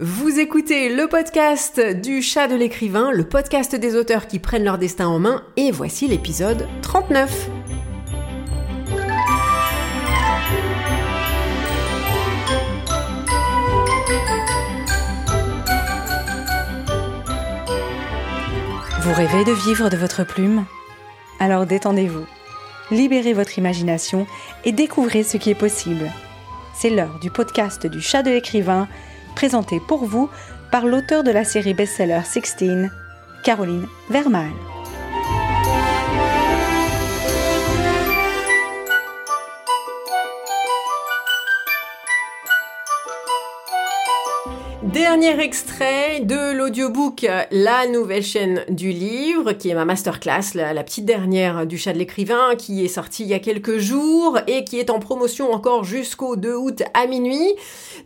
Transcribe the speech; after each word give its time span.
Vous 0.00 0.40
écoutez 0.40 0.92
le 0.92 1.06
podcast 1.06 1.80
du 1.80 2.20
chat 2.20 2.48
de 2.48 2.56
l'écrivain, 2.56 3.12
le 3.12 3.22
podcast 3.22 3.76
des 3.76 3.94
auteurs 3.94 4.26
qui 4.26 4.40
prennent 4.40 4.64
leur 4.64 4.76
destin 4.76 5.06
en 5.06 5.20
main, 5.20 5.44
et 5.56 5.70
voici 5.70 6.08
l'épisode 6.08 6.66
39. 6.82 7.48
Vous 19.00 19.12
rêvez 19.12 19.44
de 19.44 19.52
vivre 19.52 19.90
de 19.90 19.96
votre 19.96 20.24
plume? 20.24 20.64
Alors 21.38 21.66
détendez-vous, 21.66 22.26
libérez 22.90 23.32
votre 23.32 23.58
imagination 23.58 24.26
et 24.64 24.72
découvrez 24.72 25.22
ce 25.22 25.36
qui 25.36 25.50
est 25.50 25.54
possible. 25.54 26.10
C'est 26.74 26.90
l'heure 26.90 27.20
du 27.20 27.30
podcast 27.30 27.86
du 27.86 28.00
chat 28.00 28.24
de 28.24 28.30
l'écrivain 28.30 28.88
présenté 29.34 29.80
pour 29.80 30.04
vous 30.04 30.28
par 30.70 30.86
l'auteur 30.86 31.22
de 31.22 31.30
la 31.30 31.44
série 31.44 31.74
best-seller 31.74 32.22
16, 32.24 32.90
Caroline 33.42 33.86
Vermal. 34.10 34.73
Dernier 44.94 45.40
extrait 45.40 46.20
de 46.20 46.52
l'audiobook 46.52 47.26
La 47.50 47.88
nouvelle 47.88 48.22
chaîne 48.22 48.64
du 48.68 48.90
livre, 48.90 49.52
qui 49.52 49.70
est 49.70 49.74
ma 49.74 49.84
masterclass, 49.84 50.54
la, 50.54 50.84
petite 50.84 51.04
dernière 51.04 51.66
du 51.66 51.78
chat 51.78 51.92
de 51.92 51.98
l'écrivain, 51.98 52.54
qui 52.56 52.84
est 52.84 52.88
sortie 52.88 53.24
il 53.24 53.28
y 53.28 53.34
a 53.34 53.40
quelques 53.40 53.78
jours 53.78 54.38
et 54.46 54.62
qui 54.62 54.78
est 54.78 54.90
en 54.90 55.00
promotion 55.00 55.50
encore 55.50 55.82
jusqu'au 55.82 56.36
2 56.36 56.54
août 56.54 56.84
à 56.94 57.08
minuit. 57.08 57.54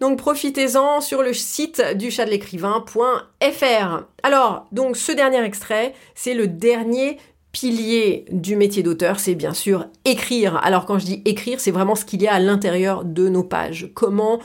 Donc 0.01 0.17
profitez-en 0.17 1.03
sur 1.03 1.23
le 1.23 1.35
site 1.35 1.83
du 1.97 2.11
chat 2.11 2.25
de 2.25 2.31
l'écrivain.fr. 2.31 4.05
Alors, 4.23 4.67
donc 4.73 4.97
ce 4.97 5.13
dernier 5.13 5.45
extrait, 5.45 5.93
c'est 6.15 6.33
le 6.33 6.47
dernier 6.47 7.19
pilier 7.59 8.25
du 8.31 8.55
métier 8.55 8.85
d'auteur, 8.85 9.19
c'est 9.19 9.35
bien 9.35 9.53
sûr 9.53 9.87
écrire. 10.05 10.61
Alors 10.63 10.87
quand 10.87 11.01
je 11.01 11.07
dis 11.07 11.23
écrire, 11.25 11.59
c'est 11.59 11.73
vraiment 11.73 11.97
ce 11.97 12.05
qu'il 12.05 12.23
y 12.23 12.29
a 12.29 12.35
à 12.35 12.39
l'intérieur 12.39 13.05
de 13.05 13.29
nos 13.29 13.43
pages. 13.43 13.91
Comment 13.95 14.39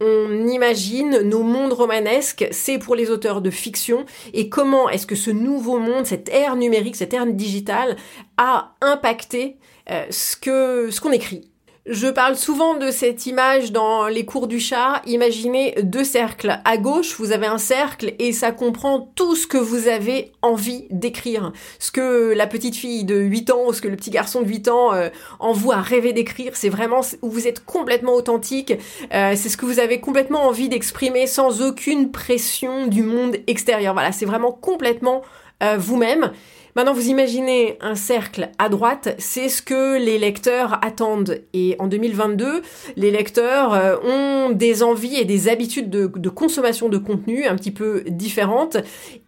on 0.00 0.48
imagine 0.48 1.20
nos 1.20 1.44
mondes 1.44 1.72
romanesques, 1.72 2.48
c'est 2.50 2.78
pour 2.78 2.96
les 2.96 3.10
auteurs 3.10 3.40
de 3.40 3.50
fiction, 3.50 4.04
et 4.34 4.48
comment 4.48 4.88
est-ce 4.88 5.06
que 5.06 5.14
ce 5.14 5.30
nouveau 5.30 5.78
monde, 5.78 6.06
cette 6.06 6.28
ère 6.28 6.56
numérique, 6.56 6.96
cette 6.96 7.14
ère 7.14 7.26
digitale, 7.26 7.96
a 8.36 8.74
impacté 8.80 9.58
euh, 9.90 10.04
ce 10.10 10.36
que 10.36 10.90
ce 10.90 11.00
qu'on 11.00 11.12
écrit. 11.12 11.48
Je 11.88 12.08
parle 12.08 12.34
souvent 12.34 12.74
de 12.74 12.90
cette 12.90 13.26
image 13.26 13.70
dans 13.70 14.08
les 14.08 14.24
cours 14.24 14.48
du 14.48 14.58
chat. 14.58 15.02
Imaginez 15.06 15.72
deux 15.84 16.02
cercles. 16.02 16.58
À 16.64 16.78
gauche, 16.78 17.14
vous 17.16 17.30
avez 17.30 17.46
un 17.46 17.58
cercle 17.58 18.12
et 18.18 18.32
ça 18.32 18.50
comprend 18.50 19.12
tout 19.14 19.36
ce 19.36 19.46
que 19.46 19.56
vous 19.56 19.86
avez 19.86 20.32
envie 20.42 20.88
d'écrire. 20.90 21.52
Ce 21.78 21.92
que 21.92 22.34
la 22.34 22.48
petite 22.48 22.74
fille 22.74 23.04
de 23.04 23.14
8 23.14 23.50
ans 23.50 23.66
ou 23.68 23.72
ce 23.72 23.80
que 23.80 23.86
le 23.86 23.94
petit 23.94 24.10
garçon 24.10 24.42
de 24.42 24.48
8 24.48 24.66
ans 24.66 24.94
euh, 24.94 25.10
envoie 25.38 25.76
à 25.76 25.80
rêver 25.80 26.12
d'écrire. 26.12 26.56
C'est 26.56 26.70
vraiment 26.70 27.02
où 27.22 27.30
vous 27.30 27.46
êtes 27.46 27.64
complètement 27.64 28.14
authentique. 28.14 28.72
Euh, 29.14 29.34
c'est 29.36 29.48
ce 29.48 29.56
que 29.56 29.64
vous 29.64 29.78
avez 29.78 30.00
complètement 30.00 30.44
envie 30.44 30.68
d'exprimer 30.68 31.28
sans 31.28 31.62
aucune 31.62 32.10
pression 32.10 32.88
du 32.88 33.04
monde 33.04 33.36
extérieur. 33.46 33.94
Voilà, 33.94 34.10
c'est 34.10 34.26
vraiment 34.26 34.50
complètement 34.50 35.22
euh, 35.62 35.76
vous-même. 35.78 36.32
Maintenant, 36.76 36.92
vous 36.92 37.08
imaginez 37.08 37.78
un 37.80 37.94
cercle 37.94 38.50
à 38.58 38.68
droite, 38.68 39.14
c'est 39.16 39.48
ce 39.48 39.62
que 39.62 39.96
les 39.96 40.18
lecteurs 40.18 40.78
attendent. 40.84 41.40
Et 41.54 41.74
en 41.78 41.86
2022, 41.86 42.60
les 42.96 43.10
lecteurs 43.10 43.72
euh, 43.72 43.96
ont 44.04 44.50
des 44.50 44.82
envies 44.82 45.16
et 45.16 45.24
des 45.24 45.48
habitudes 45.48 45.88
de, 45.88 46.06
de 46.14 46.28
consommation 46.28 46.90
de 46.90 46.98
contenu 46.98 47.46
un 47.46 47.56
petit 47.56 47.70
peu 47.70 48.04
différentes. 48.06 48.76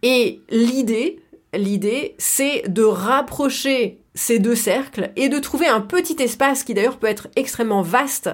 Et 0.03 0.41
l'idée, 0.51 1.21
l'idée, 1.55 2.13
c'est 2.19 2.71
de 2.71 2.83
rapprocher 2.83 3.97
ces 4.19 4.37
deux 4.37 4.55
cercles 4.55 5.11
et 5.15 5.29
de 5.29 5.39
trouver 5.39 5.67
un 5.67 5.79
petit 5.79 6.21
espace 6.21 6.63
qui 6.63 6.73
d'ailleurs 6.73 6.97
peut 6.97 7.07
être 7.07 7.29
extrêmement 7.37 7.81
vaste, 7.81 8.29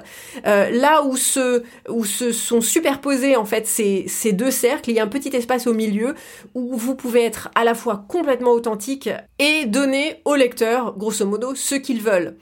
euh, 0.48 0.72
là 0.72 1.04
où 1.04 1.16
se, 1.16 1.62
sont 2.32 2.62
superposés 2.62 3.36
en 3.36 3.46
fait 3.46 3.68
ces, 3.68 4.06
ces 4.08 4.32
deux 4.32 4.50
cercles, 4.50 4.90
il 4.90 4.96
y 4.96 5.00
a 5.00 5.04
un 5.04 5.08
petit 5.08 5.36
espace 5.36 5.68
au 5.68 5.76
milieu 5.76 6.16
où 6.56 6.76
vous 6.76 6.96
pouvez 6.96 7.24
être 7.24 7.50
à 7.54 7.64
la 7.64 7.76
fois 7.76 8.04
complètement 8.10 8.52
authentique 8.52 9.10
et 9.38 9.68
donner 9.68 10.22
aux 10.26 10.36
lecteurs, 10.36 10.98
grosso 10.98 11.24
modo, 11.24 11.54
ce 11.54 11.76
qu'ils 11.76 12.02
veulent. 12.02 12.36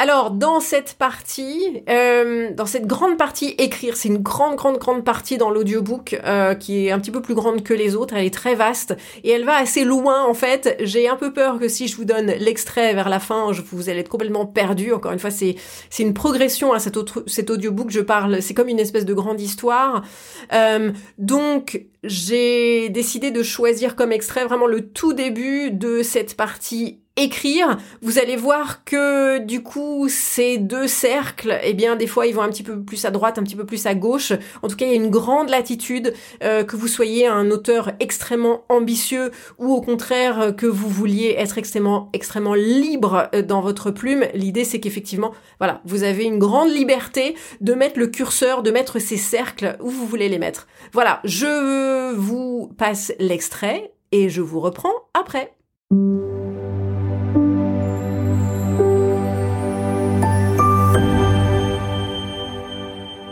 Alors 0.00 0.30
dans 0.30 0.60
cette 0.60 0.94
partie, 0.94 1.82
euh, 1.88 2.52
dans 2.54 2.66
cette 2.66 2.86
grande 2.86 3.18
partie 3.18 3.56
écrire, 3.58 3.96
c'est 3.96 4.06
une 4.06 4.18
grande 4.18 4.54
grande 4.54 4.78
grande 4.78 5.04
partie 5.04 5.38
dans 5.38 5.50
l'audiobook 5.50 6.20
euh, 6.24 6.54
qui 6.54 6.86
est 6.86 6.92
un 6.92 7.00
petit 7.00 7.10
peu 7.10 7.20
plus 7.20 7.34
grande 7.34 7.64
que 7.64 7.74
les 7.74 7.96
autres, 7.96 8.14
elle 8.14 8.24
est 8.24 8.32
très 8.32 8.54
vaste 8.54 8.96
et 9.24 9.30
elle 9.30 9.44
va 9.44 9.56
assez 9.56 9.82
loin 9.82 10.24
en 10.24 10.34
fait. 10.34 10.76
J'ai 10.82 11.08
un 11.08 11.16
peu 11.16 11.32
peur 11.32 11.58
que 11.58 11.66
si 11.66 11.88
je 11.88 11.96
vous 11.96 12.04
donne 12.04 12.26
l'extrait 12.26 12.94
vers 12.94 13.08
la 13.08 13.18
fin, 13.18 13.52
je, 13.52 13.60
vous 13.60 13.88
allez 13.88 13.98
être 13.98 14.08
complètement 14.08 14.46
perdu. 14.46 14.92
Encore 14.92 15.10
une 15.10 15.18
fois, 15.18 15.32
c'est 15.32 15.56
c'est 15.90 16.04
une 16.04 16.14
progression 16.14 16.72
à 16.72 16.78
cet 16.78 16.96
autre 16.96 17.24
cet 17.26 17.50
audiobook. 17.50 17.90
Je 17.90 18.00
parle, 18.00 18.40
c'est 18.40 18.54
comme 18.54 18.68
une 18.68 18.78
espèce 18.78 19.04
de 19.04 19.14
grande 19.14 19.40
histoire. 19.40 20.04
Euh, 20.52 20.92
donc 21.18 21.86
j'ai 22.04 22.88
décidé 22.90 23.32
de 23.32 23.42
choisir 23.42 23.96
comme 23.96 24.12
extrait 24.12 24.44
vraiment 24.44 24.68
le 24.68 24.90
tout 24.90 25.12
début 25.12 25.72
de 25.72 26.04
cette 26.04 26.36
partie 26.36 27.00
écrire, 27.18 27.76
vous 28.00 28.18
allez 28.18 28.36
voir 28.36 28.84
que 28.84 29.38
du 29.38 29.62
coup 29.62 30.08
ces 30.08 30.58
deux 30.58 30.86
cercles, 30.86 31.58
eh 31.62 31.74
bien 31.74 31.96
des 31.96 32.06
fois 32.06 32.26
ils 32.26 32.34
vont 32.34 32.42
un 32.42 32.48
petit 32.48 32.62
peu 32.62 32.80
plus 32.80 33.04
à 33.04 33.10
droite, 33.10 33.38
un 33.38 33.42
petit 33.42 33.56
peu 33.56 33.66
plus 33.66 33.86
à 33.86 33.94
gauche. 33.94 34.32
En 34.62 34.68
tout 34.68 34.76
cas, 34.76 34.86
il 34.86 34.90
y 34.90 34.94
a 34.94 34.96
une 34.96 35.10
grande 35.10 35.50
latitude 35.50 36.14
euh, 36.42 36.64
que 36.64 36.76
vous 36.76 36.88
soyez 36.88 37.26
un 37.26 37.50
auteur 37.50 37.92
extrêmement 38.00 38.64
ambitieux 38.68 39.30
ou 39.58 39.72
au 39.72 39.80
contraire 39.80 40.54
que 40.56 40.66
vous 40.66 40.88
vouliez 40.88 41.34
être 41.36 41.58
extrêmement 41.58 42.08
extrêmement 42.12 42.54
libre 42.54 43.28
euh, 43.34 43.42
dans 43.42 43.60
votre 43.60 43.90
plume. 43.90 44.24
L'idée 44.34 44.64
c'est 44.64 44.80
qu'effectivement, 44.80 45.32
voilà, 45.58 45.80
vous 45.84 46.04
avez 46.04 46.24
une 46.24 46.38
grande 46.38 46.70
liberté 46.70 47.34
de 47.60 47.74
mettre 47.74 47.98
le 47.98 48.06
curseur, 48.06 48.62
de 48.62 48.70
mettre 48.70 48.98
ces 48.98 49.16
cercles 49.16 49.76
où 49.80 49.90
vous 49.90 50.06
voulez 50.06 50.28
les 50.28 50.38
mettre. 50.38 50.66
Voilà, 50.92 51.20
je 51.24 52.14
vous 52.14 52.70
passe 52.78 53.12
l'extrait 53.18 53.92
et 54.12 54.28
je 54.28 54.40
vous 54.40 54.60
reprends 54.60 54.94
après. 55.14 55.52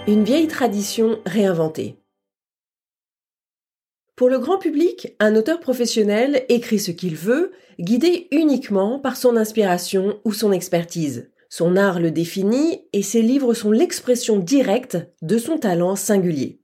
Une 0.08 0.22
vieille 0.22 0.46
tradition 0.46 1.18
réinventée. 1.26 1.98
Pour 4.14 4.28
le 4.28 4.38
grand 4.38 4.56
public, 4.56 5.16
un 5.18 5.34
auteur 5.34 5.58
professionnel 5.58 6.44
écrit 6.48 6.78
ce 6.78 6.92
qu'il 6.92 7.16
veut, 7.16 7.50
guidé 7.80 8.28
uniquement 8.30 9.00
par 9.00 9.16
son 9.16 9.36
inspiration 9.36 10.20
ou 10.24 10.32
son 10.32 10.52
expertise. 10.52 11.32
Son 11.48 11.76
art 11.76 11.98
le 11.98 12.12
définit 12.12 12.86
et 12.92 13.02
ses 13.02 13.20
livres 13.20 13.52
sont 13.52 13.72
l'expression 13.72 14.38
directe 14.38 14.96
de 15.22 15.38
son 15.38 15.58
talent 15.58 15.96
singulier. 15.96 16.60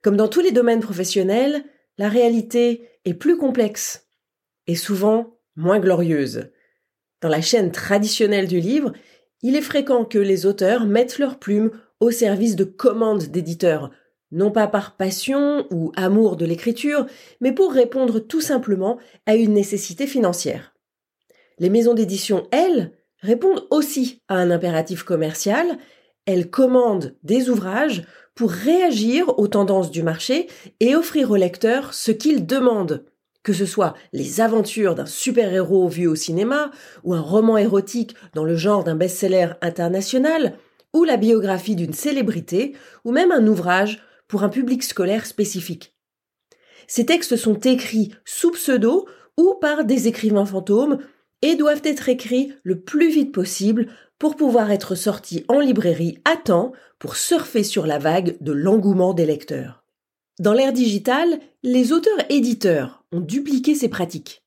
Comme 0.00 0.16
dans 0.16 0.28
tous 0.28 0.40
les 0.40 0.52
domaines 0.52 0.78
professionnels, 0.78 1.64
la 1.98 2.08
réalité 2.08 2.88
est 3.04 3.14
plus 3.14 3.36
complexe 3.36 4.06
et 4.68 4.76
souvent 4.76 5.40
moins 5.56 5.80
glorieuse. 5.80 6.50
Dans 7.20 7.28
la 7.30 7.40
chaîne 7.40 7.72
traditionnelle 7.72 8.46
du 8.46 8.60
livre, 8.60 8.92
il 9.42 9.56
est 9.56 9.60
fréquent 9.60 10.04
que 10.04 10.18
les 10.18 10.46
auteurs 10.46 10.86
mettent 10.86 11.18
leur 11.18 11.40
plume 11.40 11.72
au 12.00 12.10
service 12.10 12.56
de 12.56 12.64
commandes 12.64 13.24
d'éditeurs, 13.24 13.90
non 14.32 14.50
pas 14.50 14.66
par 14.66 14.96
passion 14.96 15.66
ou 15.70 15.92
amour 15.96 16.36
de 16.36 16.44
l'écriture, 16.44 17.06
mais 17.40 17.52
pour 17.52 17.72
répondre 17.72 18.18
tout 18.18 18.40
simplement 18.40 18.98
à 19.26 19.34
une 19.34 19.54
nécessité 19.54 20.06
financière. 20.06 20.74
Les 21.58 21.70
maisons 21.70 21.94
d'édition, 21.94 22.46
elles, 22.50 22.92
répondent 23.20 23.66
aussi 23.70 24.20
à 24.28 24.36
un 24.36 24.50
impératif 24.50 25.02
commercial, 25.02 25.66
elles 26.26 26.50
commandent 26.50 27.14
des 27.22 27.48
ouvrages 27.48 28.04
pour 28.34 28.50
réagir 28.50 29.38
aux 29.38 29.48
tendances 29.48 29.90
du 29.90 30.02
marché 30.02 30.48
et 30.80 30.94
offrir 30.94 31.30
aux 31.30 31.36
lecteurs 31.36 31.94
ce 31.94 32.12
qu'ils 32.12 32.46
demandent, 32.46 33.04
que 33.42 33.52
ce 33.52 33.64
soit 33.64 33.94
les 34.12 34.40
aventures 34.40 34.94
d'un 34.94 35.06
super-héros 35.06 35.88
vu 35.88 36.06
au 36.06 36.16
cinéma, 36.16 36.70
ou 37.04 37.14
un 37.14 37.20
roman 37.20 37.56
érotique 37.56 38.14
dans 38.34 38.44
le 38.44 38.56
genre 38.56 38.84
d'un 38.84 38.96
best-seller 38.96 39.52
international, 39.62 40.58
ou 40.96 41.04
la 41.04 41.18
biographie 41.18 41.76
d'une 41.76 41.92
célébrité, 41.92 42.74
ou 43.04 43.12
même 43.12 43.30
un 43.30 43.46
ouvrage 43.46 44.02
pour 44.28 44.44
un 44.44 44.48
public 44.48 44.82
scolaire 44.82 45.26
spécifique. 45.26 45.94
Ces 46.88 47.04
textes 47.04 47.36
sont 47.36 47.60
écrits 47.60 48.14
sous 48.24 48.50
pseudo 48.52 49.06
ou 49.36 49.56
par 49.60 49.84
des 49.84 50.08
écrivains 50.08 50.46
fantômes 50.46 50.96
et 51.42 51.54
doivent 51.54 51.82
être 51.84 52.08
écrits 52.08 52.54
le 52.62 52.80
plus 52.80 53.10
vite 53.10 53.30
possible 53.30 53.88
pour 54.18 54.36
pouvoir 54.36 54.70
être 54.70 54.94
sortis 54.94 55.44
en 55.48 55.60
librairie 55.60 56.16
à 56.24 56.34
temps 56.34 56.72
pour 56.98 57.16
surfer 57.16 57.62
sur 57.62 57.86
la 57.86 57.98
vague 57.98 58.38
de 58.40 58.52
l'engouement 58.52 59.12
des 59.12 59.26
lecteurs. 59.26 59.84
Dans 60.38 60.54
l'ère 60.54 60.72
digitale, 60.72 61.40
les 61.62 61.92
auteurs-éditeurs 61.92 63.04
ont 63.12 63.20
dupliqué 63.20 63.74
ces 63.74 63.90
pratiques, 63.90 64.44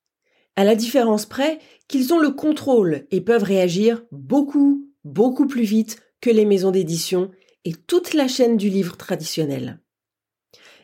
à 0.56 0.64
la 0.64 0.74
différence 0.74 1.28
près 1.28 1.60
qu'ils 1.88 2.12
ont 2.12 2.20
le 2.20 2.32
contrôle 2.32 3.06
et 3.12 3.22
peuvent 3.22 3.44
réagir 3.44 4.02
beaucoup, 4.12 4.88
beaucoup 5.04 5.46
plus 5.46 5.64
vite 5.64 6.02
que 6.22 6.30
les 6.30 6.46
maisons 6.46 6.72
d'édition 6.72 7.32
et 7.66 7.74
toute 7.74 8.14
la 8.14 8.28
chaîne 8.28 8.58
du 8.58 8.70
livre 8.70 8.98
traditionnel. 8.98 9.80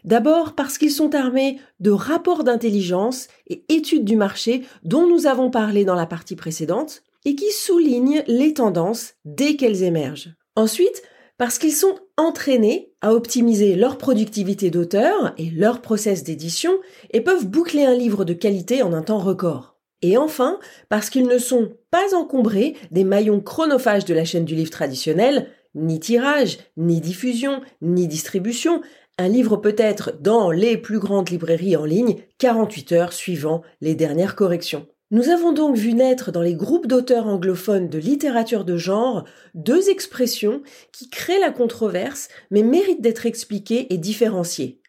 D'abord 0.03 0.53
parce 0.53 0.77
qu'ils 0.77 0.91
sont 0.91 1.15
armés 1.15 1.59
de 1.79 1.89
rapports 1.89 2.43
d'intelligence 2.43 3.27
et 3.47 3.65
études 3.69 4.05
du 4.05 4.15
marché 4.15 4.63
dont 4.83 5.07
nous 5.07 5.25
avons 5.25 5.49
parlé 5.49 5.83
dans 5.83 5.95
la 5.95 6.05
partie 6.05 6.35
précédente 6.35 7.01
et 7.25 7.35
qui 7.35 7.51
soulignent 7.51 8.23
les 8.27 8.53
tendances 8.53 9.13
dès 9.25 9.55
qu'elles 9.55 9.81
émergent. 9.81 10.35
Ensuite, 10.55 11.01
parce 11.37 11.57
qu'ils 11.57 11.73
sont 11.73 11.95
entraînés 12.17 12.93
à 13.01 13.13
optimiser 13.13 13.75
leur 13.75 13.97
productivité 13.97 14.69
d'auteur 14.69 15.33
et 15.37 15.49
leur 15.49 15.81
process 15.81 16.23
d'édition 16.23 16.71
et 17.11 17.21
peuvent 17.21 17.47
boucler 17.47 17.83
un 17.83 17.95
livre 17.95 18.25
de 18.25 18.33
qualité 18.33 18.83
en 18.83 18.93
un 18.93 19.01
temps 19.01 19.19
record. 19.19 19.74
Et 20.07 20.17
enfin, 20.17 20.59
parce 20.87 21.09
qu'ils 21.09 21.25
ne 21.25 21.39
sont 21.39 21.73
pas 21.89 22.13
encombrés 22.13 22.75
des 22.91 23.03
maillons 23.03 23.41
chronophages 23.41 24.05
de 24.05 24.13
la 24.13 24.23
chaîne 24.23 24.45
du 24.45 24.53
livre 24.53 24.69
traditionnel, 24.69 25.47
ni 25.73 25.99
tirage, 25.99 26.59
ni 26.77 27.01
diffusion, 27.01 27.61
ni 27.81 28.07
distribution. 28.07 28.83
Un 29.17 29.29
livre 29.29 29.57
peut 29.57 29.73
être 29.79 30.13
dans 30.21 30.51
les 30.51 30.77
plus 30.77 30.99
grandes 30.99 31.31
librairies 31.31 31.75
en 31.75 31.85
ligne 31.85 32.17
48 32.37 32.91
heures 32.91 33.13
suivant 33.13 33.63
les 33.81 33.95
dernières 33.95 34.35
corrections. 34.35 34.85
Nous 35.09 35.29
avons 35.29 35.53
donc 35.53 35.75
vu 35.75 35.93
naître 35.93 36.31
dans 36.31 36.43
les 36.43 36.53
groupes 36.53 36.85
d'auteurs 36.85 37.25
anglophones 37.25 37.89
de 37.89 37.97
littérature 37.97 38.63
de 38.63 38.77
genre 38.77 39.25
deux 39.55 39.89
expressions 39.89 40.61
qui 40.91 41.09
créent 41.09 41.39
la 41.39 41.51
controverse 41.51 42.27
mais 42.51 42.61
méritent 42.61 43.01
d'être 43.01 43.25
expliquées 43.25 43.91
et 43.91 43.97
différenciées. 43.97 44.81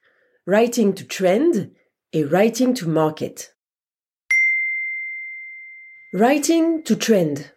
Writing 0.46 0.92
to 0.92 1.04
trend 1.04 1.68
et 2.12 2.22
writing 2.22 2.74
to 2.74 2.86
market. 2.86 3.55
Writing 6.18 6.82
to 6.84 6.96
trend. 6.96 7.52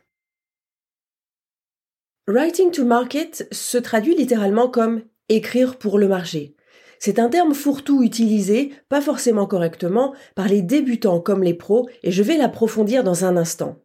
Writing 2.27 2.71
to 2.71 2.83
market 2.83 3.47
se 3.53 3.77
traduit 3.77 4.15
littéralement 4.15 4.67
comme 4.67 5.03
écrire 5.29 5.77
pour 5.77 5.97
le 5.97 6.09
marché. 6.09 6.57
C'est 6.99 7.19
un 7.19 7.29
terme 7.29 7.53
fourre-tout 7.53 8.03
utilisé, 8.03 8.73
pas 8.89 8.99
forcément 8.99 9.45
correctement, 9.45 10.13
par 10.35 10.49
les 10.49 10.61
débutants 10.61 11.21
comme 11.21 11.41
les 11.41 11.53
pros, 11.53 11.87
et 12.03 12.11
je 12.11 12.21
vais 12.21 12.35
l'approfondir 12.35 13.05
dans 13.05 13.23
un 13.23 13.37
instant. 13.37 13.77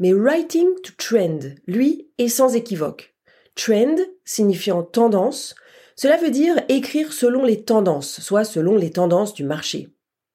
Mais 0.00 0.12
writing 0.12 0.68
to 0.82 0.92
trend, 0.98 1.38
lui, 1.66 2.10
est 2.18 2.28
sans 2.28 2.54
équivoque. 2.54 3.14
Trend 3.54 3.96
signifiant 4.26 4.82
tendance, 4.82 5.54
cela 5.96 6.18
veut 6.18 6.30
dire 6.30 6.60
écrire 6.68 7.14
selon 7.14 7.42
les 7.42 7.64
tendances, 7.64 8.20
soit 8.20 8.44
selon 8.44 8.76
les 8.76 8.90
tendances 8.90 9.32
du 9.32 9.44
marché. 9.44 9.88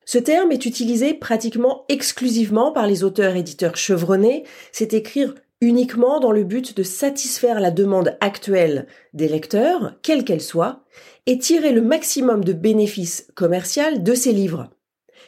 Ce 0.06 0.20
terme 0.20 0.52
est 0.52 0.66
utilisé 0.66 1.16
pratiquement 1.16 1.84
exclusivement 1.90 2.72
par 2.72 2.86
les 2.86 3.04
auteurs-éditeurs 3.04 3.76
chevronnés, 3.76 4.44
c'est 4.72 4.94
écrire 4.94 5.34
uniquement 5.62 6.20
dans 6.20 6.32
le 6.32 6.44
but 6.44 6.78
de 6.78 6.84
satisfaire 6.84 7.60
la 7.60 7.72
demande 7.72 8.16
actuelle 8.22 8.86
des 9.14 9.28
lecteurs, 9.28 9.96
quelle 10.04 10.24
qu'elle 10.24 10.42
soit, 10.42 10.84
et 11.26 11.40
tirer 11.40 11.72
le 11.72 11.82
maximum 11.82 12.44
de 12.44 12.54
bénéfices 12.54 13.28
commerciaux 13.34 13.98
de 13.98 14.14
ces 14.14 14.32
livres. 14.32 14.70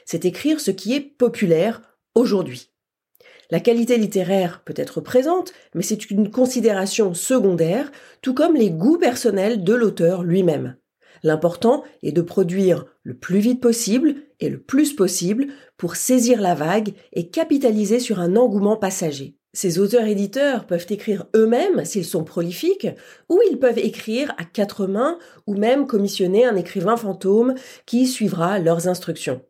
C'est 0.05 0.25
écrire 0.25 0.59
ce 0.59 0.71
qui 0.71 0.93
est 0.93 1.01
populaire 1.01 1.81
aujourd'hui. 2.13 2.71
La 3.49 3.59
qualité 3.59 3.97
littéraire 3.97 4.61
peut 4.63 4.73
être 4.75 5.01
présente, 5.01 5.53
mais 5.73 5.83
c'est 5.83 6.11
une 6.11 6.29
considération 6.29 7.13
secondaire, 7.13 7.91
tout 8.21 8.33
comme 8.33 8.55
les 8.55 8.69
goûts 8.69 8.97
personnels 8.97 9.63
de 9.63 9.73
l'auteur 9.73 10.23
lui-même. 10.23 10.75
L'important 11.23 11.83
est 12.03 12.11
de 12.11 12.21
produire 12.21 12.85
le 13.03 13.15
plus 13.15 13.39
vite 13.39 13.61
possible 13.61 14.15
et 14.39 14.49
le 14.49 14.59
plus 14.59 14.93
possible 14.93 15.47
pour 15.77 15.95
saisir 15.95 16.41
la 16.41 16.55
vague 16.55 16.93
et 17.13 17.29
capitaliser 17.29 17.99
sur 17.99 18.19
un 18.19 18.35
engouement 18.35 18.77
passager. 18.77 19.37
Ces 19.53 19.79
auteurs-éditeurs 19.79 20.67
peuvent 20.67 20.85
écrire 20.89 21.25
eux-mêmes 21.35 21.83
s'ils 21.83 22.05
sont 22.05 22.23
prolifiques, 22.23 22.87
ou 23.27 23.39
ils 23.49 23.57
peuvent 23.57 23.79
écrire 23.79 24.35
à 24.37 24.43
quatre 24.43 24.85
mains, 24.85 25.17
ou 25.47 25.55
même 25.55 25.87
commissionner 25.87 26.45
un 26.45 26.55
écrivain 26.55 26.95
fantôme 26.95 27.55
qui 27.87 28.05
suivra 28.05 28.59
leurs 28.59 28.87
instructions. 28.87 29.41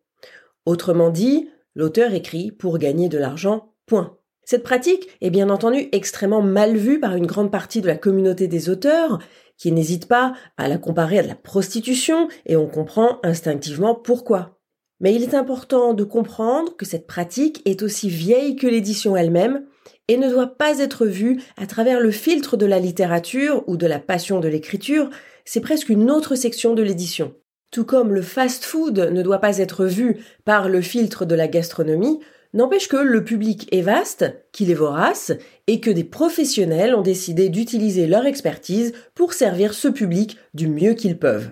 Autrement 0.65 1.09
dit, 1.09 1.49
l'auteur 1.75 2.13
écrit 2.13 2.51
pour 2.51 2.77
gagner 2.77 3.09
de 3.09 3.17
l'argent, 3.17 3.73
point. 3.85 4.17
Cette 4.45 4.63
pratique 4.63 5.09
est 5.19 5.29
bien 5.29 5.49
entendu 5.49 5.89
extrêmement 5.91 6.41
mal 6.41 6.77
vue 6.77 7.01
par 7.01 7.15
une 7.17 7.25
grande 7.25 7.51
partie 7.51 7.81
de 7.81 7.87
la 7.87 7.97
communauté 7.97 8.47
des 8.47 8.69
auteurs, 8.69 9.19
qui 9.57 9.71
n'hésite 9.71 10.07
pas 10.07 10.33
à 10.57 10.67
la 10.67 10.77
comparer 10.77 11.19
à 11.19 11.23
de 11.23 11.27
la 11.27 11.35
prostitution, 11.35 12.27
et 12.45 12.55
on 12.55 12.67
comprend 12.67 13.19
instinctivement 13.23 13.95
pourquoi. 13.95 14.59
Mais 14.99 15.13
il 15.13 15.23
est 15.23 15.35
important 15.35 15.93
de 15.93 16.03
comprendre 16.03 16.75
que 16.75 16.85
cette 16.85 17.07
pratique 17.07 17.61
est 17.65 17.83
aussi 17.83 18.09
vieille 18.09 18.55
que 18.55 18.67
l'édition 18.67 19.15
elle-même, 19.15 19.65
et 20.07 20.17
ne 20.17 20.29
doit 20.29 20.55
pas 20.55 20.79
être 20.79 21.05
vu 21.05 21.41
à 21.57 21.67
travers 21.67 21.99
le 21.99 22.11
filtre 22.11 22.57
de 22.57 22.65
la 22.65 22.79
littérature 22.79 23.63
ou 23.67 23.77
de 23.77 23.87
la 23.87 23.99
passion 23.99 24.39
de 24.39 24.47
l'écriture, 24.47 25.09
c'est 25.45 25.61
presque 25.61 25.89
une 25.89 26.09
autre 26.09 26.35
section 26.35 26.73
de 26.73 26.81
l'édition. 26.81 27.33
Tout 27.71 27.83
comme 27.83 28.13
le 28.13 28.21
fast-food 28.21 28.97
ne 29.11 29.21
doit 29.21 29.39
pas 29.39 29.57
être 29.57 29.85
vu 29.85 30.23
par 30.45 30.69
le 30.69 30.81
filtre 30.81 31.25
de 31.25 31.35
la 31.35 31.47
gastronomie, 31.47 32.19
n'empêche 32.57 32.87
que 32.87 32.97
le 32.97 33.23
public 33.23 33.67
est 33.71 33.81
vaste, 33.81 34.25
qu'il 34.51 34.69
est 34.69 34.75
vorace, 34.75 35.31
et 35.67 35.79
que 35.79 35.91
des 35.91 36.03
professionnels 36.03 36.95
ont 36.95 37.01
décidé 37.01 37.49
d'utiliser 37.49 38.07
leur 38.07 38.25
expertise 38.25 38.93
pour 39.15 39.33
servir 39.33 39.73
ce 39.73 39.87
public 39.87 40.37
du 40.53 40.67
mieux 40.67 40.93
qu'ils 40.93 41.19
peuvent. 41.19 41.51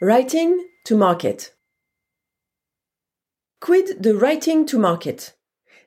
Writing 0.00 0.52
to 0.84 0.96
market. 0.96 1.56
Quid 3.60 4.00
de 4.00 4.12
writing 4.12 4.66
to 4.66 4.78
market? 4.78 5.38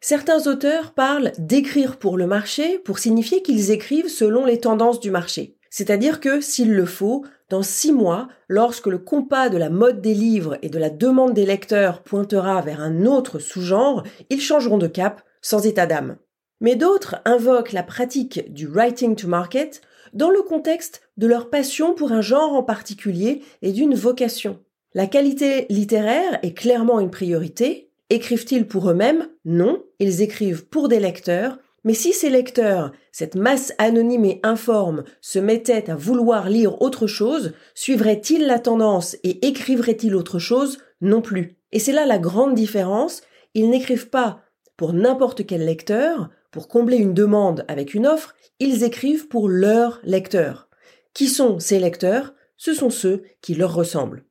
Certains 0.02 0.48
auteurs 0.48 0.94
parlent 0.94 1.34
d'écrire 1.38 1.98
pour 1.98 2.18
le 2.18 2.26
marché 2.26 2.80
pour 2.80 2.98
signifier 2.98 3.44
qu'ils 3.44 3.72
écrivent 3.72 4.10
selon 4.10 4.46
les 4.46 4.60
tendances 4.60 5.00
du 5.00 5.12
marché. 5.12 5.58
C'est-à-dire 5.70 6.20
que, 6.20 6.42
s'il 6.42 6.74
le 6.74 6.86
faut, 6.86 7.26
dans 7.50 7.64
six 7.64 7.92
mois, 7.92 8.28
lorsque 8.48 8.88
le 8.88 8.98
compas 8.98 9.50
de 9.50 9.58
la 9.58 9.70
mode 9.70 10.02
des 10.02 10.14
livres 10.14 10.58
et 10.62 10.70
de 10.70 10.78
la 10.78 10.90
demande 10.90 11.34
des 11.34 11.46
lecteurs 11.46 12.04
pointera 12.04 12.62
vers 12.62 12.82
un 12.82 13.06
autre 13.06 13.40
sous-genre, 13.40 14.04
ils 14.30 14.42
changeront 14.42 14.78
de 14.78 14.88
cap 14.88 15.22
sans 15.42 15.66
état 15.66 15.86
d'âme. 15.86 16.18
Mais 16.60 16.76
d'autres 16.76 17.18
invoquent 17.26 17.74
la 17.74 17.84
pratique 17.84 18.54
du 18.54 18.68
writing 18.68 19.16
to 19.16 19.28
market 19.28 19.82
dans 20.14 20.32
le 20.32 20.42
contexte 20.42 21.02
de 21.18 21.28
leur 21.28 21.50
passion 21.50 21.94
pour 21.94 22.12
un 22.12 22.22
genre 22.22 22.54
en 22.54 22.64
particulier 22.64 23.44
et 23.62 23.72
d'une 23.72 23.96
vocation. 23.96 24.60
La 24.94 25.06
qualité 25.06 25.68
littéraire 25.70 26.40
est 26.42 26.54
clairement 26.54 27.00
une 27.00 27.12
priorité, 27.12 27.88
Écrivent-ils 28.10 28.66
pour 28.66 28.90
eux-mêmes? 28.90 29.28
Non, 29.44 29.84
ils 30.00 30.22
écrivent 30.22 30.66
pour 30.66 30.88
des 30.88 31.00
lecteurs, 31.00 31.60
mais 31.84 31.94
si 31.94 32.14
ces 32.14 32.30
lecteurs, 32.30 32.92
cette 33.12 33.36
masse 33.36 33.74
anonyme 33.78 34.26
et 34.26 34.40
informe, 34.44 35.04
se 35.22 35.40
mettaient 35.40 35.90
à 35.90 35.96
vouloir 35.96 36.50
lire 36.50 36.82
autre 36.82 37.08
chose, 37.08 37.54
suivraient-ils 37.76 38.46
la 38.46 38.60
tendance 38.60 39.16
et 39.24 39.48
écrivraient-ils 39.48 40.16
autre 40.16 40.40
chose? 40.40 40.80
Non 41.02 41.22
plus. 41.22 41.56
Et 41.72 41.80
c'est 41.80 41.94
là 41.94 42.06
la 42.06 42.18
grande 42.18 42.56
différence, 42.56 43.22
ils 43.54 43.70
n'écrivent 43.70 44.10
pas 44.10 44.42
pour 44.76 44.94
n'importe 44.94 45.46
quel 45.46 45.66
lecteur, 45.66 46.30
pour 46.52 46.68
combler 46.68 46.98
une 46.98 47.14
demande 47.14 47.66
avec 47.68 47.94
une 47.94 48.08
offre, 48.08 48.36
ils 48.60 48.84
écrivent 48.84 49.28
pour 49.28 49.50
leurs 49.50 50.00
lecteurs. 50.04 50.70
Qui 51.14 51.28
sont 51.28 51.60
ces 51.60 51.80
lecteurs? 51.80 52.34
Ce 52.58 52.74
sont 52.74 52.90
ceux 52.90 53.24
qui 53.42 53.56
leur 53.56 53.74
ressemblent. 53.74 54.24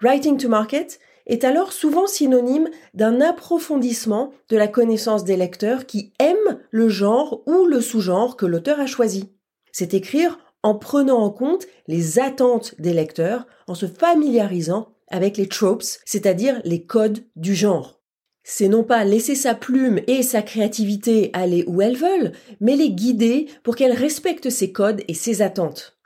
Writing 0.00 0.36
to 0.38 0.48
Market, 0.48 0.98
est 1.26 1.44
alors 1.44 1.72
souvent 1.72 2.06
synonyme 2.06 2.68
d'un 2.94 3.20
approfondissement 3.20 4.32
de 4.48 4.56
la 4.56 4.68
connaissance 4.68 5.24
des 5.24 5.36
lecteurs 5.36 5.86
qui 5.86 6.12
aiment 6.18 6.58
le 6.70 6.88
genre 6.88 7.42
ou 7.46 7.64
le 7.64 7.80
sous-genre 7.80 8.36
que 8.36 8.46
l'auteur 8.46 8.80
a 8.80 8.86
choisi. 8.86 9.30
C'est 9.72 9.94
écrire 9.94 10.38
en 10.62 10.74
prenant 10.74 11.18
en 11.18 11.30
compte 11.30 11.66
les 11.88 12.18
attentes 12.18 12.74
des 12.78 12.92
lecteurs, 12.92 13.46
en 13.66 13.74
se 13.74 13.86
familiarisant 13.86 14.94
avec 15.08 15.36
les 15.36 15.48
tropes, 15.48 15.82
c'est-à-dire 16.04 16.60
les 16.64 16.84
codes 16.84 17.24
du 17.36 17.54
genre. 17.54 18.00
C'est 18.44 18.68
non 18.68 18.82
pas 18.82 19.04
laisser 19.04 19.34
sa 19.34 19.54
plume 19.54 20.00
et 20.08 20.22
sa 20.22 20.42
créativité 20.42 21.30
aller 21.32 21.64
où 21.66 21.80
elles 21.80 21.96
veulent, 21.96 22.32
mais 22.60 22.76
les 22.76 22.90
guider 22.90 23.46
pour 23.62 23.76
qu'elles 23.76 23.92
respectent 23.92 24.50
ces 24.50 24.72
codes 24.72 25.02
et 25.06 25.14
ces 25.14 25.42
attentes. 25.42 25.96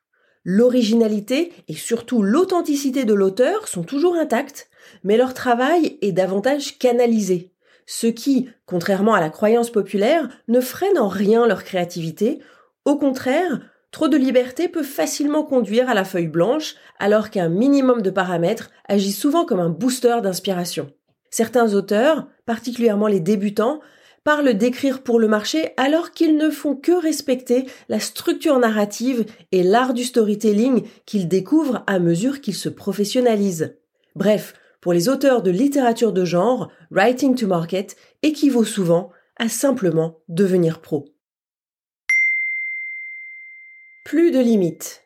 L'originalité 0.45 1.53
et 1.67 1.75
surtout 1.75 2.23
l'authenticité 2.23 3.05
de 3.05 3.15
l'auteur 3.15 3.69
sont 3.69 3.83
toujours 3.83 4.15
intactes, 4.15 4.69
mais 5.05 5.17
leur 5.17 5.35
travail 5.35 5.99
est 6.03 6.13
davantage 6.13 6.79
canalisé, 6.79 7.53
ce 7.87 8.07
qui, 8.09 8.49
contrairement 8.67 9.15
à 9.15 9.21
la 9.21 9.31
croyance 9.31 9.71
populaire, 9.71 10.29
ne 10.49 10.61
freine 10.61 10.99
en 10.99 11.09
rien 11.09 11.47
leur 11.47 11.65
créativité, 11.65 12.41
au 12.85 12.97
contraire, 12.97 13.61
trop 13.91 14.09
de 14.09 14.17
liberté 14.17 14.69
peut 14.69 14.83
facilement 14.83 15.45
conduire 15.45 15.89
à 15.89 15.95
la 15.95 16.05
feuille 16.05 16.29
blanche, 16.29 16.75
alors 16.99 17.31
qu'un 17.31 17.49
minimum 17.49 18.03
de 18.03 18.11
paramètres 18.11 18.71
agit 18.89 19.13
souvent 19.13 19.45
comme 19.45 19.61
un 19.61 19.71
booster 19.71 20.19
d'inspiration. 20.23 20.93
Certains 21.31 21.75
auteurs, 21.75 22.27
particulièrement 22.45 23.09
les 23.09 23.21
débutants, 23.21 23.81
parlent 24.25 24.55
d'écrire 24.55 25.03
pour 25.03 25.21
le 25.21 25.29
marché 25.29 25.71
alors 25.77 26.11
qu'ils 26.11 26.37
ne 26.37 26.51
font 26.51 26.75
que 26.75 26.91
respecter 26.91 27.67
la 27.89 28.01
structure 28.01 28.59
narrative 28.59 29.25
et 29.53 29.63
l'art 29.63 29.95
du 29.95 30.03
storytelling 30.03 30.83
qu'ils 31.05 31.29
découvrent 31.29 31.85
à 31.87 32.01
mesure 32.01 32.41
qu'ils 32.41 32.57
se 32.57 32.69
professionnalisent. 32.69 33.77
Bref, 34.17 34.55
pour 34.87 34.93
les 34.93 35.09
auteurs 35.09 35.43
de 35.43 35.51
littérature 35.51 36.13
de 36.13 36.25
genre, 36.25 36.71
writing 36.93 37.35
to 37.35 37.49
market 37.49 37.97
équivaut 38.23 38.63
souvent 38.63 39.11
à 39.37 39.49
simplement 39.49 40.21
devenir 40.29 40.81
pro. 40.81 41.07
Plus 44.05 44.31
de 44.31 44.39
limites. 44.39 45.03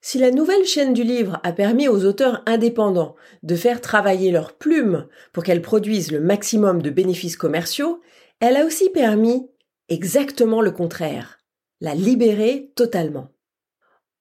Si 0.00 0.16
la 0.16 0.30
nouvelle 0.30 0.64
chaîne 0.64 0.94
du 0.94 1.02
livre 1.02 1.40
a 1.42 1.52
permis 1.52 1.86
aux 1.86 2.06
auteurs 2.06 2.42
indépendants 2.46 3.16
de 3.42 3.54
faire 3.54 3.82
travailler 3.82 4.30
leurs 4.30 4.56
plumes 4.56 5.06
pour 5.34 5.44
qu'elles 5.44 5.60
produisent 5.60 6.10
le 6.10 6.20
maximum 6.20 6.80
de 6.80 6.88
bénéfices 6.88 7.36
commerciaux, 7.36 8.00
elle 8.40 8.56
a 8.56 8.64
aussi 8.64 8.88
permis 8.88 9.50
exactement 9.90 10.62
le 10.62 10.70
contraire, 10.70 11.38
la 11.82 11.94
libérer 11.94 12.72
totalement. 12.76 13.33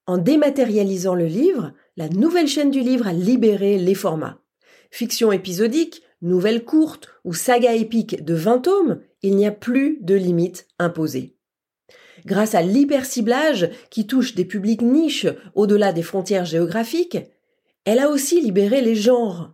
En 0.06 0.18
dématérialisant 0.18 1.16
le 1.16 1.26
livre, 1.26 1.74
la 1.98 2.10
nouvelle 2.10 2.48
chaîne 2.48 2.72
du 2.72 2.82
livre 2.82 3.08
a 3.08 3.14
libéré 3.14 3.78
les 3.78 3.96
formats. 3.96 4.40
Fiction 4.92 5.32
épisodique, 5.32 6.04
nouvelle 6.22 6.66
courte 6.66 7.10
ou 7.24 7.34
saga 7.34 7.74
épique 7.74 8.24
de 8.24 8.34
20 8.34 8.60
tomes, 8.60 9.00
il 9.22 9.36
n'y 9.36 9.48
a 9.48 9.52
plus 9.52 10.00
de 10.02 10.16
limites 10.16 10.68
imposées 10.80 11.36
grâce 12.26 12.56
à 12.56 12.62
l'hyperciblage 12.62 13.70
qui 13.90 14.08
touche 14.08 14.36
des 14.36 14.46
publics 14.46 14.82
niches 14.82 15.28
au-delà 15.56 15.94
des 15.94 16.04
frontières 16.04 16.46
géographiques, 16.46 17.18
elle 17.86 18.00
a 18.00 18.10
aussi 18.10 18.42
libéré 18.42 18.82
les 18.82 18.96
genres. 18.96 19.54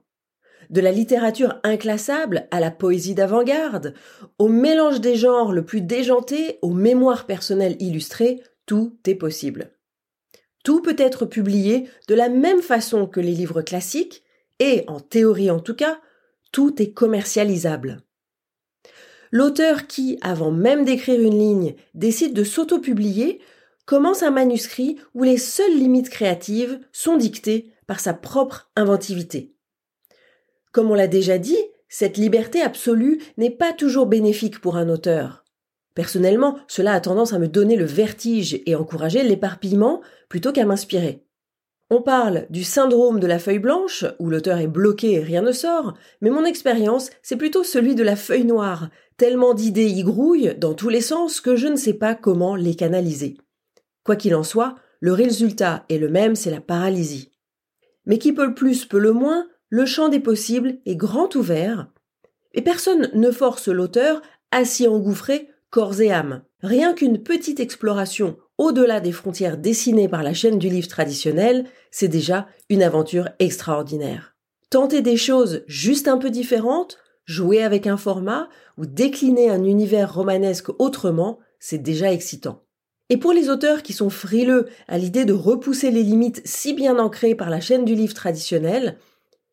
De 0.70 0.82
la 0.82 0.92
littérature 0.92 1.60
inclassable 1.64 2.48
à 2.52 2.60
la 2.60 2.70
poésie 2.70 3.16
d'avant-garde, 3.16 3.96
au 4.38 4.50
mélange 4.50 5.02
des 5.02 5.16
genres 5.16 5.52
le 5.52 5.66
plus 5.66 5.82
déjanté, 5.82 6.60
aux 6.62 6.74
mémoires 6.74 7.26
personnelles 7.26 7.78
illustrées, 7.80 8.44
tout 8.68 9.00
est 9.08 9.16
possible. 9.16 9.72
Tout 10.64 10.82
peut 10.82 10.96
être 10.98 11.26
publié 11.26 11.88
de 12.08 12.16
la 12.16 12.30
même 12.30 12.62
façon 12.62 13.08
que 13.08 13.20
les 13.20 13.34
livres 13.34 13.62
classiques, 13.62 14.24
et, 14.60 14.84
en 14.88 15.00
théorie 15.00 15.52
en 15.52 15.60
tout 15.60 15.76
cas, 15.76 16.00
tout 16.52 16.82
est 16.82 16.92
commercialisable. 16.92 18.02
L'auteur 19.32 19.88
qui, 19.88 20.18
avant 20.22 20.52
même 20.52 20.86
d'écrire 20.86 21.22
une 21.22 21.38
ligne, 21.38 21.76
décide 21.94 22.34
de 22.34 22.44
s'auto-publier, 22.44 23.40
commence 23.86 24.24
un 24.24 24.32
manuscrit 24.32 24.98
où 25.14 25.24
les 25.24 25.38
seules 25.38 25.78
limites 25.78 26.10
créatives 26.10 26.80
sont 26.92 27.18
dictées 27.18 27.72
par 27.88 28.00
sa 28.00 28.14
propre 28.14 28.72
inventivité. 28.76 29.56
Comme 30.72 30.92
on 30.92 30.96
l'a 30.96 31.08
déjà 31.08 31.38
dit, 31.38 31.58
cette 31.88 32.18
liberté 32.18 32.62
absolue 32.62 33.20
n'est 33.38 33.50
pas 33.50 33.74
toujours 33.74 34.06
bénéfique 34.06 34.60
pour 34.62 34.78
un 34.78 34.90
auteur. 34.90 35.44
Personnellement, 35.96 36.58
cela 36.68 36.94
a 36.94 37.02
tendance 37.02 37.34
à 37.34 37.40
me 37.40 37.48
donner 37.48 37.76
le 37.76 37.86
vertige 37.86 38.62
et 38.66 38.76
encourager 38.76 39.24
l'éparpillement 39.24 40.02
plutôt 40.30 40.52
qu'à 40.52 40.66
m'inspirer. 40.66 41.26
On 41.92 42.04
parle 42.04 42.46
du 42.52 42.64
syndrome 42.64 43.20
de 43.20 43.26
la 43.26 43.40
feuille 43.40 43.60
blanche, 43.60 44.06
où 44.20 44.30
l'auteur 44.30 44.60
est 44.60 44.68
bloqué 44.68 45.14
et 45.14 45.24
rien 45.24 45.42
ne 45.42 45.52
sort, 45.52 45.96
mais 46.22 46.30
mon 46.30 46.46
expérience, 46.46 47.10
c'est 47.24 47.36
plutôt 47.36 47.64
celui 47.64 47.96
de 47.96 48.04
la 48.04 48.16
feuille 48.16 48.46
noire, 48.46 48.90
tellement 49.18 49.56
d'idées 49.56 49.88
y 49.88 50.04
grouillent 50.04 50.56
dans 50.56 50.76
tous 50.76 50.90
les 50.90 51.02
sens 51.02 51.42
que 51.42 51.56
je 51.56 51.68
ne 51.68 51.76
sais 51.76 51.96
pas 51.96 52.14
comment 52.14 52.56
les 52.56 52.76
canaliser. 52.76 53.38
Quoi 54.04 54.16
qu'il 54.16 54.36
en 54.36 54.44
soit, 54.44 54.76
le 55.00 55.14
résultat 55.14 55.86
est 55.90 55.98
le 55.98 56.10
même, 56.10 56.36
c'est 56.36 56.52
la 56.52 56.62
paralysie. 56.62 57.32
Mais 58.06 58.20
qui 58.20 58.34
peut 58.34 58.46
le 58.46 58.54
plus 58.54 58.86
peut 58.86 59.00
le 59.00 59.12
moins, 59.12 59.48
le 59.70 59.88
champ 59.88 60.10
des 60.10 60.20
possibles 60.20 60.78
est 60.86 60.96
grand 60.96 61.36
ouvert, 61.36 61.88
et 62.54 62.62
personne 62.62 63.10
ne 63.14 63.32
force 63.32 63.68
l'auteur 63.68 64.22
à 64.52 64.64
s'y 64.64 64.88
engouffrer 64.88 65.50
corps 65.70 66.02
et 66.02 66.12
âme. 66.12 66.42
Rien 66.62 66.94
qu'une 66.94 67.22
petite 67.22 67.60
exploration 67.60 68.38
au-delà 68.58 69.00
des 69.00 69.14
frontières 69.14 69.58
dessinées 69.58 70.10
par 70.10 70.22
la 70.22 70.34
chaîne 70.34 70.60
du 70.60 70.70
livre 70.70 70.88
traditionnel, 70.88 71.66
c'est 71.92 72.08
déjà 72.10 72.48
une 72.70 72.84
aventure 72.84 73.30
extraordinaire. 73.40 74.36
Tenter 74.70 75.02
des 75.02 75.18
choses 75.18 75.64
juste 75.68 76.08
un 76.08 76.18
peu 76.18 76.30
différentes, 76.30 76.98
jouer 77.26 77.64
avec 77.64 77.88
un 77.88 77.98
format 77.98 78.50
ou 78.78 78.86
décliner 78.86 79.50
un 79.50 79.64
univers 79.64 80.14
romanesque 80.14 80.70
autrement, 80.78 81.40
c'est 81.60 81.82
déjà 81.82 82.12
excitant. 82.12 82.64
Et 83.10 83.18
pour 83.18 83.34
les 83.34 83.50
auteurs 83.50 83.82
qui 83.82 83.94
sont 83.94 84.10
frileux 84.10 84.68
à 84.88 84.98
l'idée 84.98 85.26
de 85.26 85.34
repousser 85.34 85.90
les 85.90 86.04
limites 86.04 86.42
si 86.46 86.74
bien 86.74 87.00
ancrées 87.00 87.36
par 87.36 87.50
la 87.50 87.62
chaîne 87.62 87.86
du 87.86 87.96
livre 87.96 88.14
traditionnel, 88.14 88.98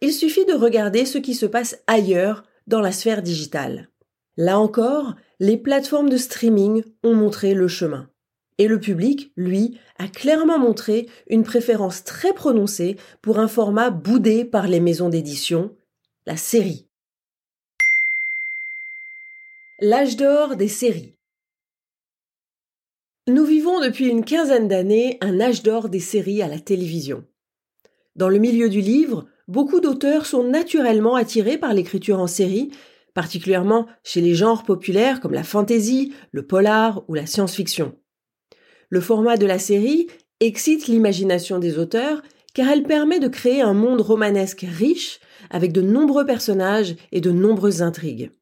il 0.02 0.12
suffit 0.12 0.44
de 0.44 0.52
regarder 0.52 1.06
ce 1.06 1.18
qui 1.18 1.34
se 1.34 1.46
passe 1.46 1.78
ailleurs 1.86 2.44
dans 2.66 2.80
la 2.80 2.92
sphère 2.92 3.22
digitale. 3.22 3.88
Là 4.36 4.58
encore, 4.58 5.14
les 5.40 5.56
plateformes 5.56 6.10
de 6.10 6.16
streaming 6.16 6.82
ont 7.02 7.14
montré 7.14 7.54
le 7.54 7.68
chemin. 7.68 8.10
Et 8.58 8.68
le 8.68 8.80
public, 8.80 9.32
lui, 9.36 9.78
a 9.98 10.08
clairement 10.08 10.58
montré 10.58 11.08
une 11.28 11.42
préférence 11.42 12.04
très 12.04 12.32
prononcée 12.32 12.96
pour 13.22 13.38
un 13.38 13.48
format 13.48 13.90
boudé 13.90 14.44
par 14.44 14.66
les 14.66 14.80
maisons 14.80 15.08
d'édition, 15.08 15.74
la 16.26 16.36
série. 16.36 16.88
L'âge 19.78 20.16
d'or 20.16 20.56
des 20.56 20.68
séries. 20.68 21.16
Nous 23.28 23.44
vivons 23.44 23.80
depuis 23.80 24.06
une 24.06 24.24
quinzaine 24.24 24.68
d'années 24.68 25.18
un 25.20 25.40
âge 25.40 25.62
d'or 25.62 25.88
des 25.88 26.00
séries 26.00 26.42
à 26.42 26.48
la 26.48 26.58
télévision. 26.58 27.24
Dans 28.14 28.28
le 28.30 28.38
milieu 28.38 28.70
du 28.70 28.80
livre, 28.80 29.26
beaucoup 29.48 29.80
d'auteurs 29.80 30.24
sont 30.24 30.44
naturellement 30.44 31.16
attirés 31.16 31.58
par 31.58 31.74
l'écriture 31.74 32.20
en 32.20 32.26
série, 32.26 32.70
particulièrement 33.16 33.86
chez 34.04 34.20
les 34.20 34.34
genres 34.34 34.62
populaires 34.62 35.20
comme 35.20 35.32
la 35.32 35.42
fantasy, 35.42 36.12
le 36.32 36.46
polar 36.46 37.02
ou 37.08 37.14
la 37.14 37.24
science-fiction. 37.24 37.96
Le 38.90 39.00
format 39.00 39.38
de 39.38 39.46
la 39.46 39.58
série 39.58 40.06
excite 40.40 40.86
l'imagination 40.86 41.58
des 41.58 41.78
auteurs 41.78 42.22
car 42.52 42.68
elle 42.68 42.82
permet 42.82 43.18
de 43.18 43.28
créer 43.28 43.62
un 43.62 43.72
monde 43.72 44.02
romanesque 44.02 44.66
riche 44.68 45.18
avec 45.48 45.72
de 45.72 45.80
nombreux 45.80 46.26
personnages 46.26 46.94
et 47.10 47.22
de 47.22 47.30
nombreuses 47.30 47.80
intrigues. 47.80 48.32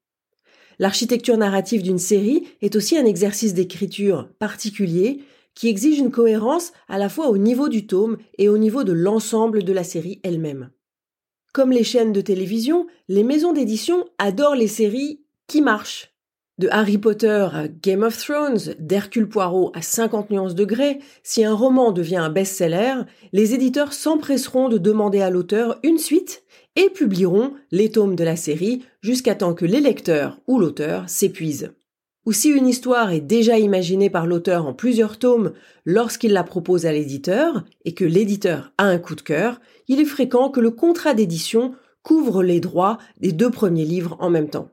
L'architecture 0.81 1.37
narrative 1.37 1.85
d'une 1.85 2.01
série 2.01 2.43
est 2.61 2.75
aussi 2.75 2.99
un 2.99 3.05
exercice 3.05 3.55
d'écriture 3.55 4.29
particulier 4.41 5.23
qui 5.55 5.69
exige 5.69 6.01
une 6.01 6.11
cohérence 6.11 6.73
à 6.89 6.99
la 6.99 7.09
fois 7.09 7.29
au 7.29 7.39
niveau 7.39 7.69
du 7.69 7.87
tome 7.87 8.19
et 8.39 8.49
au 8.49 8.59
niveau 8.59 8.83
de 8.83 8.93
l'ensemble 8.93 9.63
de 9.63 9.73
la 9.73 9.85
série 9.85 10.19
elle-même. 10.25 10.71
Comme 11.55 11.71
les 11.71 11.85
chaînes 11.85 12.13
de 12.13 12.21
télévision, 12.21 12.89
les 13.09 13.23
maisons 13.23 13.53
d'édition 13.53 14.05
adorent 14.19 14.57
les 14.57 14.67
séries 14.67 15.21
qui 15.47 15.63
marchent, 15.63 16.13
de 16.59 16.67
Harry 16.73 16.99
Potter 16.99 17.47
à 17.53 17.69
Game 17.69 18.03
of 18.03 18.19
Thrones, 18.19 18.75
d'Hercule 18.81 19.29
Poirot 19.29 19.71
à 19.73 19.81
50 19.81 20.31
nuances 20.31 20.57
degrés, 20.57 20.99
si 21.23 21.45
un 21.45 21.55
roman 21.55 21.93
devient 21.93 22.17
un 22.17 22.29
best-seller, 22.29 23.03
les 23.33 23.55
éditeurs 23.55 23.93
s'empresseront 23.93 24.69
de 24.69 24.79
demander 24.79 25.21
à 25.21 25.31
l'auteur 25.31 25.79
une 25.85 25.99
suite 25.99 26.43
et 26.75 26.91
publieront 26.91 27.53
les 27.71 27.89
tomes 27.89 28.17
de 28.17 28.25
la 28.25 28.35
série 28.35 28.85
jusqu'à 29.01 29.37
temps 29.37 29.55
que 29.55 29.65
les 29.65 29.81
lecteurs 29.81 30.41
ou 30.49 30.59
l'auteur 30.59 31.09
s'épuisent. 31.09 31.73
Ou 32.27 32.33
si 32.33 32.49
une 32.49 32.67
histoire 32.67 33.13
est 33.13 33.21
déjà 33.21 33.59
imaginée 33.59 34.09
par 34.09 34.27
l'auteur 34.27 34.67
en 34.67 34.73
plusieurs 34.73 35.19
tomes 35.19 35.53
lorsqu'il 35.85 36.33
la 36.33 36.45
propose 36.45 36.87
à 36.87 36.93
l'éditeur 36.93 37.65
et 37.85 37.93
que 37.93 38.05
l'éditeur 38.05 38.73
a 38.79 38.85
un 38.85 38.99
coup 38.99 39.15
de 39.15 39.21
cœur, 39.21 39.61
il 39.89 40.01
est 40.01 40.07
fréquent 40.07 40.49
que 40.49 40.61
le 40.61 40.71
contrat 40.71 41.13
d'édition 41.13 41.75
couvre 42.03 42.43
les 42.43 42.61
droits 42.61 42.99
des 43.19 43.33
deux 43.33 43.51
premiers 43.51 43.85
livres 43.85 44.17
en 44.21 44.31
même 44.31 44.49
temps. 44.49 44.71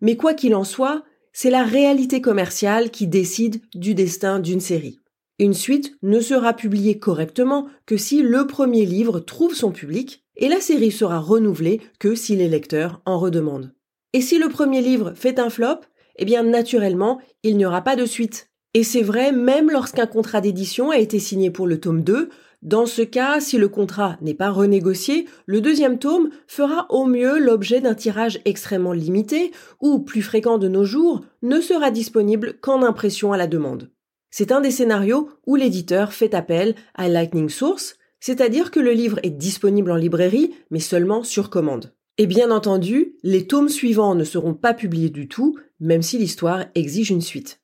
Mais 0.00 0.16
quoi 0.16 0.34
qu'il 0.34 0.54
en 0.54 0.64
soit, 0.64 1.02
c'est 1.32 1.50
la 1.50 1.64
réalité 1.64 2.20
commerciale 2.20 2.90
qui 2.90 3.06
décide 3.06 3.60
du 3.74 3.94
destin 3.94 4.38
d'une 4.38 4.60
série. 4.60 4.98
Une 5.38 5.54
suite 5.54 5.96
ne 6.02 6.20
sera 6.20 6.52
publiée 6.52 6.98
correctement 6.98 7.66
que 7.86 7.96
si 7.96 8.22
le 8.22 8.46
premier 8.46 8.84
livre 8.84 9.18
trouve 9.18 9.54
son 9.54 9.72
public, 9.72 10.24
et 10.36 10.48
la 10.48 10.60
série 10.60 10.90
sera 10.90 11.18
renouvelée 11.18 11.80
que 11.98 12.14
si 12.14 12.36
les 12.36 12.48
lecteurs 12.48 13.02
en 13.04 13.18
redemandent. 13.18 13.72
Et 14.12 14.20
si 14.20 14.38
le 14.38 14.48
premier 14.48 14.80
livre 14.80 15.12
fait 15.14 15.38
un 15.38 15.50
flop, 15.50 15.80
eh 16.16 16.24
bien 16.24 16.42
naturellement, 16.42 17.20
il 17.42 17.56
n'y 17.56 17.66
aura 17.66 17.82
pas 17.82 17.96
de 17.96 18.06
suite. 18.06 18.50
Et 18.74 18.84
c'est 18.84 19.02
vrai 19.02 19.32
même 19.32 19.70
lorsqu'un 19.70 20.06
contrat 20.06 20.40
d'édition 20.40 20.90
a 20.90 20.98
été 20.98 21.18
signé 21.18 21.50
pour 21.50 21.66
le 21.66 21.78
tome 21.78 22.02
2, 22.02 22.30
dans 22.62 22.86
ce 22.86 23.02
cas, 23.02 23.40
si 23.40 23.58
le 23.58 23.68
contrat 23.68 24.16
n'est 24.20 24.34
pas 24.34 24.50
renégocié, 24.50 25.26
le 25.46 25.60
deuxième 25.60 25.98
tome 25.98 26.30
fera 26.46 26.86
au 26.90 27.06
mieux 27.06 27.40
l'objet 27.40 27.80
d'un 27.80 27.96
tirage 27.96 28.40
extrêmement 28.44 28.92
limité 28.92 29.50
ou, 29.80 29.98
plus 29.98 30.22
fréquent 30.22 30.58
de 30.58 30.68
nos 30.68 30.84
jours, 30.84 31.22
ne 31.42 31.60
sera 31.60 31.90
disponible 31.90 32.54
qu'en 32.60 32.84
impression 32.84 33.32
à 33.32 33.36
la 33.36 33.48
demande. 33.48 33.90
C'est 34.30 34.52
un 34.52 34.60
des 34.60 34.70
scénarios 34.70 35.28
où 35.44 35.56
l'éditeur 35.56 36.12
fait 36.12 36.34
appel 36.34 36.76
à 36.94 37.08
Lightning 37.08 37.48
Source, 37.48 37.96
c'est-à-dire 38.20 38.70
que 38.70 38.80
le 38.80 38.92
livre 38.92 39.18
est 39.24 39.30
disponible 39.30 39.90
en 39.90 39.96
librairie, 39.96 40.54
mais 40.70 40.78
seulement 40.78 41.24
sur 41.24 41.50
commande. 41.50 41.92
Et 42.22 42.28
bien 42.28 42.52
entendu, 42.52 43.16
les 43.24 43.48
tomes 43.48 43.68
suivants 43.68 44.14
ne 44.14 44.22
seront 44.22 44.54
pas 44.54 44.74
publiés 44.74 45.10
du 45.10 45.26
tout, 45.26 45.58
même 45.80 46.02
si 46.02 46.18
l'histoire 46.18 46.66
exige 46.76 47.10
une 47.10 47.20
suite. 47.20 47.60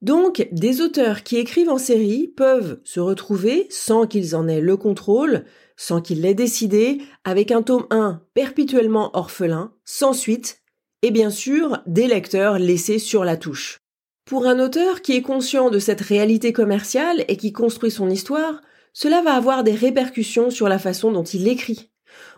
Donc, 0.00 0.48
des 0.50 0.80
auteurs 0.80 1.22
qui 1.22 1.36
écrivent 1.36 1.68
en 1.68 1.78
série 1.78 2.26
peuvent 2.26 2.80
se 2.82 2.98
retrouver, 2.98 3.68
sans 3.70 4.08
qu'ils 4.08 4.34
en 4.34 4.48
aient 4.48 4.60
le 4.60 4.76
contrôle, 4.76 5.44
sans 5.76 6.00
qu'ils 6.00 6.22
l'aient 6.22 6.34
décidé, 6.34 6.98
avec 7.22 7.52
un 7.52 7.62
tome 7.62 7.86
1 7.90 8.22
perpétuellement 8.34 9.16
orphelin, 9.16 9.72
sans 9.84 10.14
suite, 10.14 10.62
et 11.02 11.12
bien 11.12 11.30
sûr 11.30 11.78
des 11.86 12.08
lecteurs 12.08 12.58
laissés 12.58 12.98
sur 12.98 13.24
la 13.24 13.36
touche. 13.36 13.78
Pour 14.24 14.46
un 14.46 14.58
auteur 14.58 15.02
qui 15.02 15.12
est 15.12 15.22
conscient 15.22 15.70
de 15.70 15.78
cette 15.78 16.00
réalité 16.00 16.52
commerciale 16.52 17.24
et 17.28 17.36
qui 17.36 17.52
construit 17.52 17.92
son 17.92 18.10
histoire, 18.10 18.62
cela 18.92 19.22
va 19.22 19.34
avoir 19.34 19.62
des 19.62 19.76
répercussions 19.76 20.50
sur 20.50 20.68
la 20.68 20.80
façon 20.80 21.12
dont 21.12 21.22
il 21.22 21.46
écrit. 21.46 21.91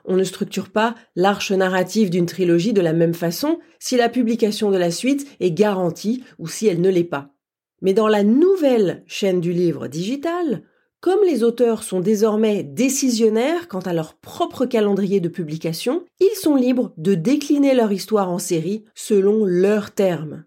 On 0.05 0.17
ne 0.17 0.25
structure 0.25 0.71
pas 0.71 0.95
l'arche 1.17 1.53
narrative 1.53 2.11
d'une 2.11 2.27
trilogie 2.27 2.73
de 2.73 2.81
la 2.81 2.93
même 2.93 3.15
façon 3.15 3.59
si 3.79 3.97
la 3.97 4.09
publication 4.09 4.71
de 4.71 4.77
la 4.77 4.91
suite 4.91 5.27
est 5.41 5.51
garantie 5.51 6.25
ou 6.39 6.49
si 6.49 6.67
elle 6.67 6.81
ne 6.81 6.91
l'est 6.91 7.05
pas. 7.05 7.31
Mais 7.81 7.95
dans 7.95 8.09
la 8.09 8.25
nouvelle 8.25 9.03
chaîne 9.07 9.41
du 9.41 9.53
livre 9.53 9.89
digital, 9.89 10.63
comme 11.01 11.21
les 11.27 11.45
auteurs 11.45 11.83
sont 11.83 12.01
désormais 12.01 12.63
décisionnaires 12.63 13.69
quant 13.69 13.81
à 13.81 13.93
leur 13.93 14.15
propre 14.15 14.65
calendrier 14.65 15.21
de 15.21 15.29
publication, 15.29 16.05
ils 16.19 16.37
sont 16.41 16.57
libres 16.57 16.95
de 16.97 17.15
décliner 17.15 17.75
leur 17.75 17.93
histoire 17.93 18.31
en 18.31 18.39
série 18.39 18.87
selon 18.95 19.45
leurs 19.45 19.91
termes. 19.91 20.45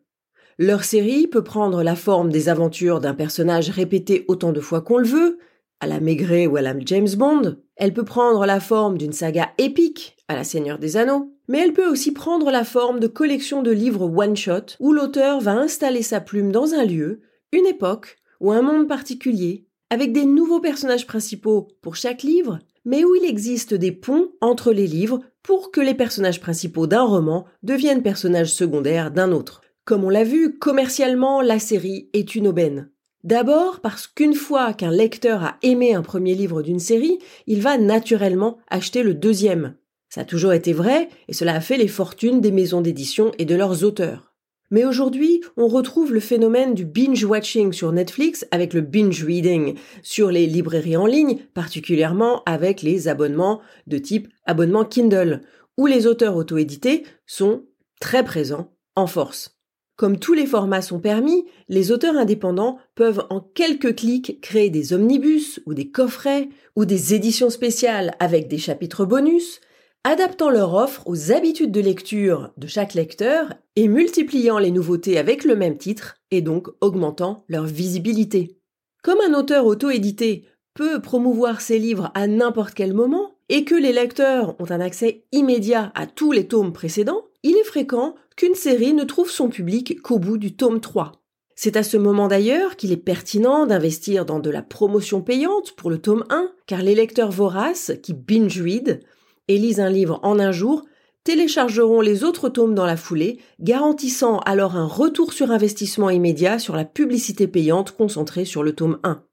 Leur 0.58 0.84
série 0.84 1.28
peut 1.28 1.44
prendre 1.44 1.84
la 1.84 1.96
forme 1.96 2.32
des 2.32 2.50
aventures 2.50 3.00
d'un 3.00 3.14
personnage 3.14 3.70
répété 3.70 4.26
autant 4.28 4.52
de 4.52 4.60
fois 4.60 4.82
qu'on 4.82 4.98
le 4.98 5.06
veut, 5.06 5.38
à 5.80 5.88
la 5.88 6.00
Maigret 6.00 6.48
ou 6.48 6.58
à 6.58 6.62
la 6.62 6.78
James 6.80 7.10
Bond. 7.18 7.58
Elle 7.76 7.94
peut 7.94 8.06
prendre 8.06 8.46
la 8.46 8.60
forme 8.60 8.98
d'une 8.98 9.14
saga 9.14 9.50
épique, 9.58 10.18
à 10.28 10.36
la 10.36 10.44
Seigneur 10.44 10.80
des 10.80 10.98
Anneaux. 10.98 11.34
Mais 11.48 11.60
elle 11.60 11.74
peut 11.74 11.90
aussi 11.90 12.12
prendre 12.12 12.52
la 12.52 12.64
forme 12.64 13.00
de 13.00 13.08
collections 13.08 13.64
de 13.64 13.72
livres 13.72 14.06
one-shot, 14.06 14.76
où 14.80 14.92
l'auteur 14.92 15.40
va 15.40 15.54
installer 15.54 16.02
sa 16.02 16.20
plume 16.20 16.52
dans 16.52 16.74
un 16.74 16.84
lieu, 16.84 17.22
une 17.52 17.66
époque 17.66 18.18
ou 18.42 18.52
un 18.52 18.62
monde 18.62 18.88
particulier, 18.88 19.66
avec 19.90 20.12
des 20.12 20.26
nouveaux 20.26 20.60
personnages 20.60 21.08
principaux 21.08 21.70
pour 21.82 21.96
chaque 21.96 22.24
livre, 22.24 22.60
mais 22.84 23.06
où 23.06 23.16
il 23.16 23.26
existe 23.26 23.74
des 23.74 23.92
ponts 23.92 24.30
entre 24.42 24.74
les 24.74 24.88
livres 24.88 25.22
pour 25.44 25.72
que 25.72 25.82
les 25.82 25.94
personnages 25.94 26.42
principaux 26.42 26.88
d'un 26.88 27.04
roman 27.04 27.46
deviennent 27.64 28.04
personnages 28.04 28.54
secondaires 28.54 29.12
d'un 29.12 29.32
autre. 29.32 29.62
Comme 29.86 30.04
on 30.04 30.10
l'a 30.10 30.26
vu, 30.26 30.58
commercialement, 30.58 31.42
la 31.42 31.60
série 31.60 32.10
est 32.12 32.36
une 32.36 32.48
aubaine. 32.48 32.90
D'abord 33.28 33.82
parce 33.82 34.08
qu'une 34.08 34.36
fois 34.36 34.72
qu'un 34.72 34.90
lecteur 34.90 35.44
a 35.44 35.58
aimé 35.62 35.94
un 35.94 36.02
premier 36.02 36.34
livre 36.34 36.62
d'une 36.62 36.80
série, 36.80 37.20
il 37.46 37.62
va 37.62 37.78
naturellement 37.78 38.58
acheter 38.70 39.04
le 39.04 39.14
deuxième. 39.14 39.76
Ça 40.08 40.22
a 40.22 40.24
toujours 40.24 40.54
été 40.54 40.72
vrai, 40.72 41.10
et 41.28 41.34
cela 41.34 41.56
a 41.56 41.60
fait 41.60 41.76
les 41.76 41.90
fortunes 41.90 42.40
des 42.40 42.54
maisons 42.54 42.80
d'édition 42.80 43.34
et 43.38 43.44
de 43.44 43.54
leurs 43.54 43.84
auteurs. 43.84 44.34
Mais 44.72 44.86
aujourd'hui, 44.86 45.42
on 45.58 45.68
retrouve 45.68 46.14
le 46.14 46.22
phénomène 46.22 46.74
du 46.74 46.86
binge-watching 46.86 47.74
sur 47.74 47.92
Netflix 47.92 48.48
avec 48.52 48.74
le 48.74 48.80
binge-reading 48.80 49.76
sur 50.04 50.32
les 50.32 50.48
librairies 50.48 50.96
en 50.96 51.06
ligne, 51.06 51.40
particulièrement 51.54 52.44
avec 52.46 52.82
les 52.82 53.10
abonnements 53.10 53.60
de 53.88 53.98
type 53.98 54.30
abonnement 54.46 54.86
Kindle, 54.86 55.42
où 55.78 55.86
les 55.86 56.08
auteurs 56.08 56.38
auto-édités 56.38 57.04
sont 57.26 57.66
très 58.00 58.24
présents 58.24 58.72
en 58.96 59.06
force. 59.06 59.57
Comme 59.98 60.20
tous 60.20 60.36
les 60.36 60.46
formats 60.46 60.84
sont 60.84 61.00
permis, 61.00 61.46
les 61.70 61.92
auteurs 61.92 62.16
indépendants 62.16 62.78
peuvent 62.94 63.26
en 63.32 63.42
quelques 63.42 63.96
clics 63.96 64.40
créer 64.42 64.70
des 64.70 64.94
omnibus 64.94 65.60
ou 65.66 65.74
des 65.74 65.90
coffrets 65.90 66.50
ou 66.76 66.86
des 66.86 67.16
éditions 67.16 67.50
spéciales 67.50 68.16
avec 68.20 68.48
des 68.48 68.60
chapitres 68.60 69.06
bonus, 69.06 69.60
adaptant 70.04 70.52
leur 70.52 70.76
offre 70.76 71.02
aux 71.08 71.32
habitudes 71.32 71.72
de 71.72 71.82
lecture 71.82 72.52
de 72.58 72.68
chaque 72.68 72.94
lecteur 72.94 73.56
et 73.76 73.88
multipliant 73.88 74.60
les 74.60 74.70
nouveautés 74.70 75.18
avec 75.18 75.44
le 75.44 75.56
même 75.56 75.80
titre 75.80 76.18
et 76.30 76.42
donc 76.42 76.68
augmentant 76.80 77.44
leur 77.48 77.66
visibilité. 77.66 78.56
Comme 79.02 79.20
un 79.28 79.34
auteur 79.34 79.66
auto-édité 79.66 80.46
peut 80.76 81.02
promouvoir 81.02 81.60
ses 81.60 81.80
livres 81.80 82.12
à 82.14 82.28
n'importe 82.28 82.76
quel 82.76 82.94
moment 82.94 83.32
et 83.50 83.66
que 83.66 83.74
les 83.74 83.94
lecteurs 83.94 84.56
ont 84.62 84.70
un 84.70 84.80
accès 84.80 85.26
immédiat 85.32 85.92
à 85.96 86.06
tous 86.06 86.32
les 86.32 86.48
tomes 86.48 86.72
précédents, 86.72 87.24
il 87.42 87.56
est 87.58 87.64
fréquent 87.64 88.14
qu'une 88.38 88.56
série 88.56 88.94
ne 88.94 89.04
trouve 89.04 89.30
son 89.30 89.50
public 89.50 90.02
qu'au 90.02 90.20
bout 90.20 90.38
du 90.38 90.56
tome 90.56 90.80
3. 90.80 91.12
C'est 91.56 91.76
à 91.76 91.84
ce 91.84 91.98
moment 91.98 92.28
d'ailleurs 92.28 92.76
qu'il 92.76 92.92
est 92.92 92.98
pertinent 92.98 93.66
d'investir 93.66 94.26
dans 94.26 94.40
de 94.40 94.52
la 94.52 94.62
promotion 94.62 95.22
payante 95.22 95.72
pour 95.72 95.90
le 95.90 95.98
tome 95.98 96.24
1, 96.30 96.52
car 96.68 96.84
les 96.84 96.94
lecteurs 96.94 97.32
voraces 97.32 97.92
qui 98.04 98.14
binge-read 98.14 99.02
et 99.48 99.58
lisent 99.58 99.80
un 99.80 99.90
livre 99.90 100.20
en 100.22 100.40
un 100.40 100.52
jour 100.52 100.86
téléchargeront 101.24 102.00
les 102.00 102.24
autres 102.24 102.48
tomes 102.48 102.76
dans 102.76 102.86
la 102.86 102.96
foulée, 102.96 103.40
garantissant 103.60 104.38
alors 104.40 104.78
un 104.78 104.86
retour 104.86 105.34
sur 105.34 105.52
investissement 105.52 106.10
immédiat 106.10 106.60
sur 106.60 106.76
la 106.76 106.86
publicité 106.86 107.48
payante 107.48 107.92
concentrée 107.92 108.46
sur 108.46 108.62
le 108.62 108.74
tome 108.74 109.00
1. 109.04 109.24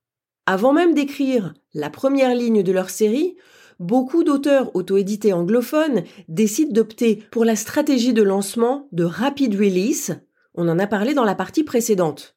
Avant 0.46 0.72
même 0.72 0.94
d'écrire 0.94 1.54
la 1.74 1.90
première 1.90 2.34
ligne 2.34 2.62
de 2.62 2.72
leur 2.72 2.90
série, 2.90 3.36
beaucoup 3.80 4.24
d'auteurs 4.24 4.74
auto-édités 4.74 5.32
anglophones 5.32 6.04
décident 6.28 6.72
d'opter 6.72 7.22
pour 7.30 7.44
la 7.44 7.56
stratégie 7.56 8.12
de 8.12 8.22
lancement 8.22 8.88
de 8.92 9.04
rapid 9.04 9.54
release. 9.54 10.16
On 10.54 10.68
en 10.68 10.78
a 10.78 10.86
parlé 10.86 11.14
dans 11.14 11.24
la 11.24 11.34
partie 11.34 11.64
précédente. 11.64 12.36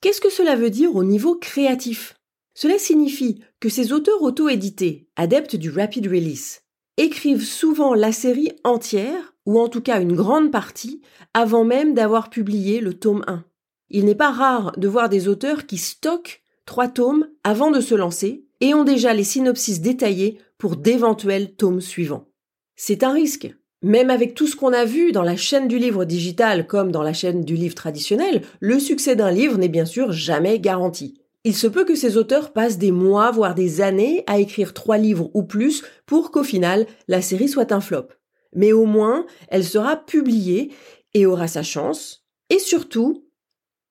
Qu'est-ce 0.00 0.20
que 0.20 0.30
cela 0.30 0.56
veut 0.56 0.70
dire 0.70 0.94
au 0.94 1.04
niveau 1.04 1.34
créatif? 1.36 2.16
Cela 2.54 2.78
signifie 2.78 3.40
que 3.60 3.68
ces 3.68 3.92
auteurs 3.92 4.22
auto-édités, 4.22 5.08
adeptes 5.16 5.56
du 5.56 5.70
rapid 5.70 6.06
release, 6.06 6.62
écrivent 6.96 7.44
souvent 7.44 7.94
la 7.94 8.12
série 8.12 8.52
entière, 8.62 9.34
ou 9.46 9.58
en 9.58 9.68
tout 9.68 9.80
cas 9.80 10.00
une 10.00 10.14
grande 10.14 10.52
partie, 10.52 11.02
avant 11.32 11.64
même 11.64 11.94
d'avoir 11.94 12.30
publié 12.30 12.80
le 12.80 12.94
tome 12.94 13.24
1. 13.26 13.44
Il 13.90 14.04
n'est 14.04 14.14
pas 14.14 14.30
rare 14.30 14.72
de 14.76 14.88
voir 14.88 15.08
des 15.08 15.28
auteurs 15.28 15.66
qui 15.66 15.78
stockent 15.78 16.42
trois 16.66 16.88
tomes 16.88 17.28
avant 17.42 17.70
de 17.70 17.80
se 17.80 17.94
lancer 17.94 18.46
et 18.60 18.74
ont 18.74 18.84
déjà 18.84 19.12
les 19.12 19.24
synopsis 19.24 19.80
détaillés 19.80 20.38
pour 20.64 20.76
d'éventuels 20.76 21.56
tomes 21.56 21.82
suivants. 21.82 22.30
C'est 22.74 23.02
un 23.02 23.12
risque. 23.12 23.54
Même 23.82 24.08
avec 24.08 24.32
tout 24.32 24.46
ce 24.46 24.56
qu'on 24.56 24.72
a 24.72 24.86
vu 24.86 25.12
dans 25.12 25.22
la 25.22 25.36
chaîne 25.36 25.68
du 25.68 25.76
livre 25.76 26.06
digital 26.06 26.66
comme 26.66 26.90
dans 26.90 27.02
la 27.02 27.12
chaîne 27.12 27.44
du 27.44 27.54
livre 27.54 27.74
traditionnel, 27.74 28.40
le 28.60 28.78
succès 28.78 29.14
d'un 29.14 29.30
livre 29.30 29.58
n'est 29.58 29.68
bien 29.68 29.84
sûr 29.84 30.10
jamais 30.12 30.58
garanti. 30.58 31.20
Il 31.44 31.54
se 31.54 31.66
peut 31.66 31.84
que 31.84 31.94
ces 31.94 32.16
auteurs 32.16 32.54
passent 32.54 32.78
des 32.78 32.92
mois, 32.92 33.30
voire 33.30 33.54
des 33.54 33.82
années 33.82 34.24
à 34.26 34.38
écrire 34.38 34.72
trois 34.72 34.96
livres 34.96 35.30
ou 35.34 35.42
plus 35.42 35.84
pour 36.06 36.30
qu'au 36.30 36.44
final 36.44 36.86
la 37.08 37.20
série 37.20 37.50
soit 37.50 37.70
un 37.70 37.82
flop. 37.82 38.08
Mais 38.54 38.72
au 38.72 38.86
moins, 38.86 39.26
elle 39.48 39.64
sera 39.64 39.96
publiée 39.96 40.72
et 41.12 41.26
aura 41.26 41.46
sa 41.46 41.62
chance. 41.62 42.24
Et 42.48 42.58
surtout, 42.58 43.26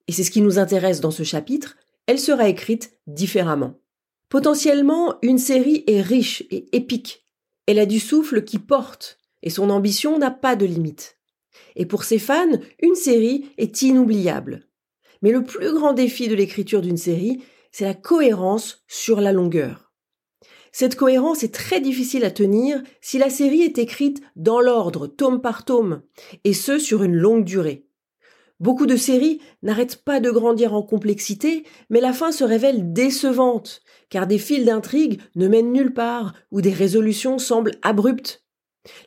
et 0.08 0.12
c'est 0.12 0.24
ce 0.24 0.32
qui 0.32 0.42
nous 0.42 0.58
intéresse 0.58 1.02
dans 1.02 1.12
ce 1.12 1.22
chapitre, 1.22 1.78
elle 2.08 2.18
sera 2.18 2.50
écrite 2.50 2.98
différemment. 3.06 3.76
Potentiellement, 4.34 5.20
une 5.22 5.38
série 5.38 5.84
est 5.86 6.02
riche 6.02 6.42
et 6.50 6.66
épique. 6.76 7.24
Elle 7.68 7.78
a 7.78 7.86
du 7.86 8.00
souffle 8.00 8.44
qui 8.44 8.58
porte, 8.58 9.20
et 9.44 9.52
son 9.52 9.70
ambition 9.70 10.18
n'a 10.18 10.32
pas 10.32 10.56
de 10.56 10.66
limite. 10.66 11.20
Et 11.76 11.86
pour 11.86 12.04
ses 12.04 12.18
fans, 12.18 12.58
une 12.82 12.96
série 12.96 13.46
est 13.60 13.84
inoubliable. 13.84 14.68
Mais 15.22 15.30
le 15.30 15.44
plus 15.44 15.72
grand 15.72 15.94
défi 15.94 16.30
de 16.30 16.34
l'écriture 16.34 16.82
d'une 16.82 16.98
série, 16.98 17.44
c'est 17.72 17.86
la 17.86 17.94
cohérence 17.94 18.84
sur 18.88 19.22
la 19.22 19.34
longueur. 19.34 19.94
Cette 20.72 20.96
cohérence 20.96 21.44
est 21.44 21.54
très 21.54 21.80
difficile 21.80 22.26
à 22.26 22.32
tenir 22.32 22.82
si 23.02 23.20
la 23.20 23.30
série 23.30 23.62
est 23.62 23.78
écrite 23.78 24.24
dans 24.36 24.62
l'ordre, 24.62 25.06
tome 25.06 25.42
par 25.42 25.64
tome, 25.64 26.02
et 26.44 26.54
ce 26.54 26.80
sur 26.80 27.04
une 27.04 27.16
longue 27.16 27.46
durée. 27.46 27.86
Beaucoup 28.64 28.86
de 28.86 28.96
séries 28.96 29.42
n'arrêtent 29.62 30.06
pas 30.06 30.22
de 30.22 30.32
grandir 30.32 30.74
en 30.74 30.84
complexité, 30.84 31.66
mais 31.90 32.00
la 32.00 32.14
fin 32.14 32.32
se 32.32 32.46
révèle 32.46 32.94
décevante, 32.94 33.82
car 34.10 34.26
des 34.26 34.38
fils 34.38 34.64
d'intrigue 34.64 35.20
ne 35.36 35.50
mènent 35.50 35.74
nulle 35.74 35.94
part, 35.94 36.34
ou 36.50 36.62
des 36.62 36.72
résolutions 36.72 37.40
semblent 37.40 37.76
abruptes. 37.82 38.46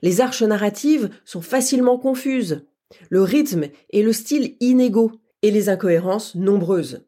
Les 0.02 0.20
arches 0.20 0.42
narratives 0.42 1.08
sont 1.24 1.40
facilement 1.40 1.96
confuses, 1.96 2.66
le 3.08 3.22
rythme 3.22 3.68
et 3.88 4.02
le 4.02 4.12
style 4.12 4.56
inégaux, 4.60 5.12
et 5.40 5.50
les 5.50 5.70
incohérences 5.70 6.34
nombreuses. 6.34 7.06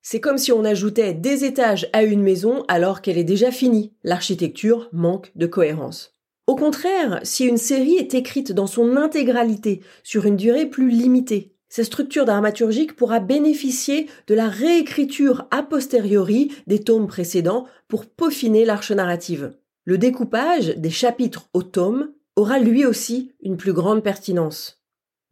C'est 0.00 0.20
comme 0.20 0.38
si 0.38 0.52
on 0.52 0.64
ajoutait 0.64 1.12
des 1.12 1.44
étages 1.44 1.90
à 1.92 2.02
une 2.02 2.22
maison 2.22 2.64
alors 2.68 3.02
qu'elle 3.02 3.18
est 3.18 3.24
déjà 3.24 3.50
finie. 3.50 3.92
L'architecture 4.04 4.88
manque 4.94 5.32
de 5.34 5.46
cohérence. 5.46 6.16
Au 6.46 6.56
contraire, 6.56 7.20
si 7.24 7.44
une 7.44 7.58
série 7.58 7.96
est 7.96 8.14
écrite 8.14 8.52
dans 8.52 8.66
son 8.66 8.96
intégralité 8.96 9.82
sur 10.02 10.24
une 10.24 10.36
durée 10.36 10.64
plus 10.64 10.88
limitée, 10.88 11.52
sa 11.70 11.84
structure 11.84 12.24
dramaturgique 12.24 12.96
pourra 12.96 13.20
bénéficier 13.20 14.08
de 14.26 14.34
la 14.34 14.48
réécriture 14.48 15.46
a 15.52 15.62
posteriori 15.62 16.52
des 16.66 16.80
tomes 16.80 17.06
précédents 17.06 17.66
pour 17.86 18.06
peaufiner 18.06 18.64
l'arche 18.64 18.90
narrative. 18.90 19.52
Le 19.84 19.96
découpage 19.96 20.76
des 20.76 20.90
chapitres 20.90 21.48
au 21.54 21.62
tome 21.62 22.10
aura 22.34 22.58
lui 22.58 22.84
aussi 22.84 23.32
une 23.40 23.56
plus 23.56 23.72
grande 23.72 24.02
pertinence. 24.02 24.82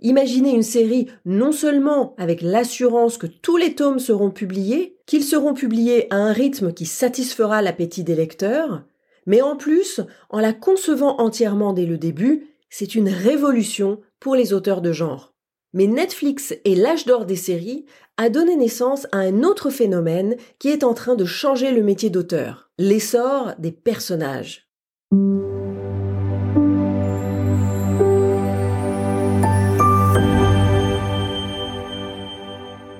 Imaginez 0.00 0.54
une 0.54 0.62
série 0.62 1.08
non 1.24 1.50
seulement 1.50 2.14
avec 2.18 2.40
l'assurance 2.40 3.18
que 3.18 3.26
tous 3.26 3.56
les 3.56 3.74
tomes 3.74 3.98
seront 3.98 4.30
publiés, 4.30 4.96
qu'ils 5.06 5.24
seront 5.24 5.54
publiés 5.54 6.06
à 6.10 6.16
un 6.16 6.32
rythme 6.32 6.72
qui 6.72 6.86
satisfera 6.86 7.62
l'appétit 7.62 8.04
des 8.04 8.14
lecteurs, 8.14 8.84
mais 9.26 9.42
en 9.42 9.56
plus, 9.56 10.00
en 10.30 10.38
la 10.38 10.52
concevant 10.52 11.18
entièrement 11.18 11.72
dès 11.72 11.84
le 11.84 11.98
début, 11.98 12.46
c'est 12.70 12.94
une 12.94 13.08
révolution 13.08 14.00
pour 14.20 14.36
les 14.36 14.52
auteurs 14.52 14.82
de 14.82 14.92
genre. 14.92 15.34
Mais 15.74 15.86
Netflix 15.86 16.54
et 16.64 16.74
l'âge 16.74 17.04
d'or 17.04 17.26
des 17.26 17.36
séries 17.36 17.84
a 18.16 18.30
donné 18.30 18.56
naissance 18.56 19.06
à 19.12 19.18
un 19.18 19.42
autre 19.42 19.70
phénomène 19.70 20.36
qui 20.58 20.68
est 20.68 20.82
en 20.82 20.94
train 20.94 21.14
de 21.14 21.24
changer 21.24 21.72
le 21.72 21.82
métier 21.82 22.10
d'auteur, 22.10 22.70
l'essor 22.78 23.52
des 23.58 23.72
personnages. 23.72 24.68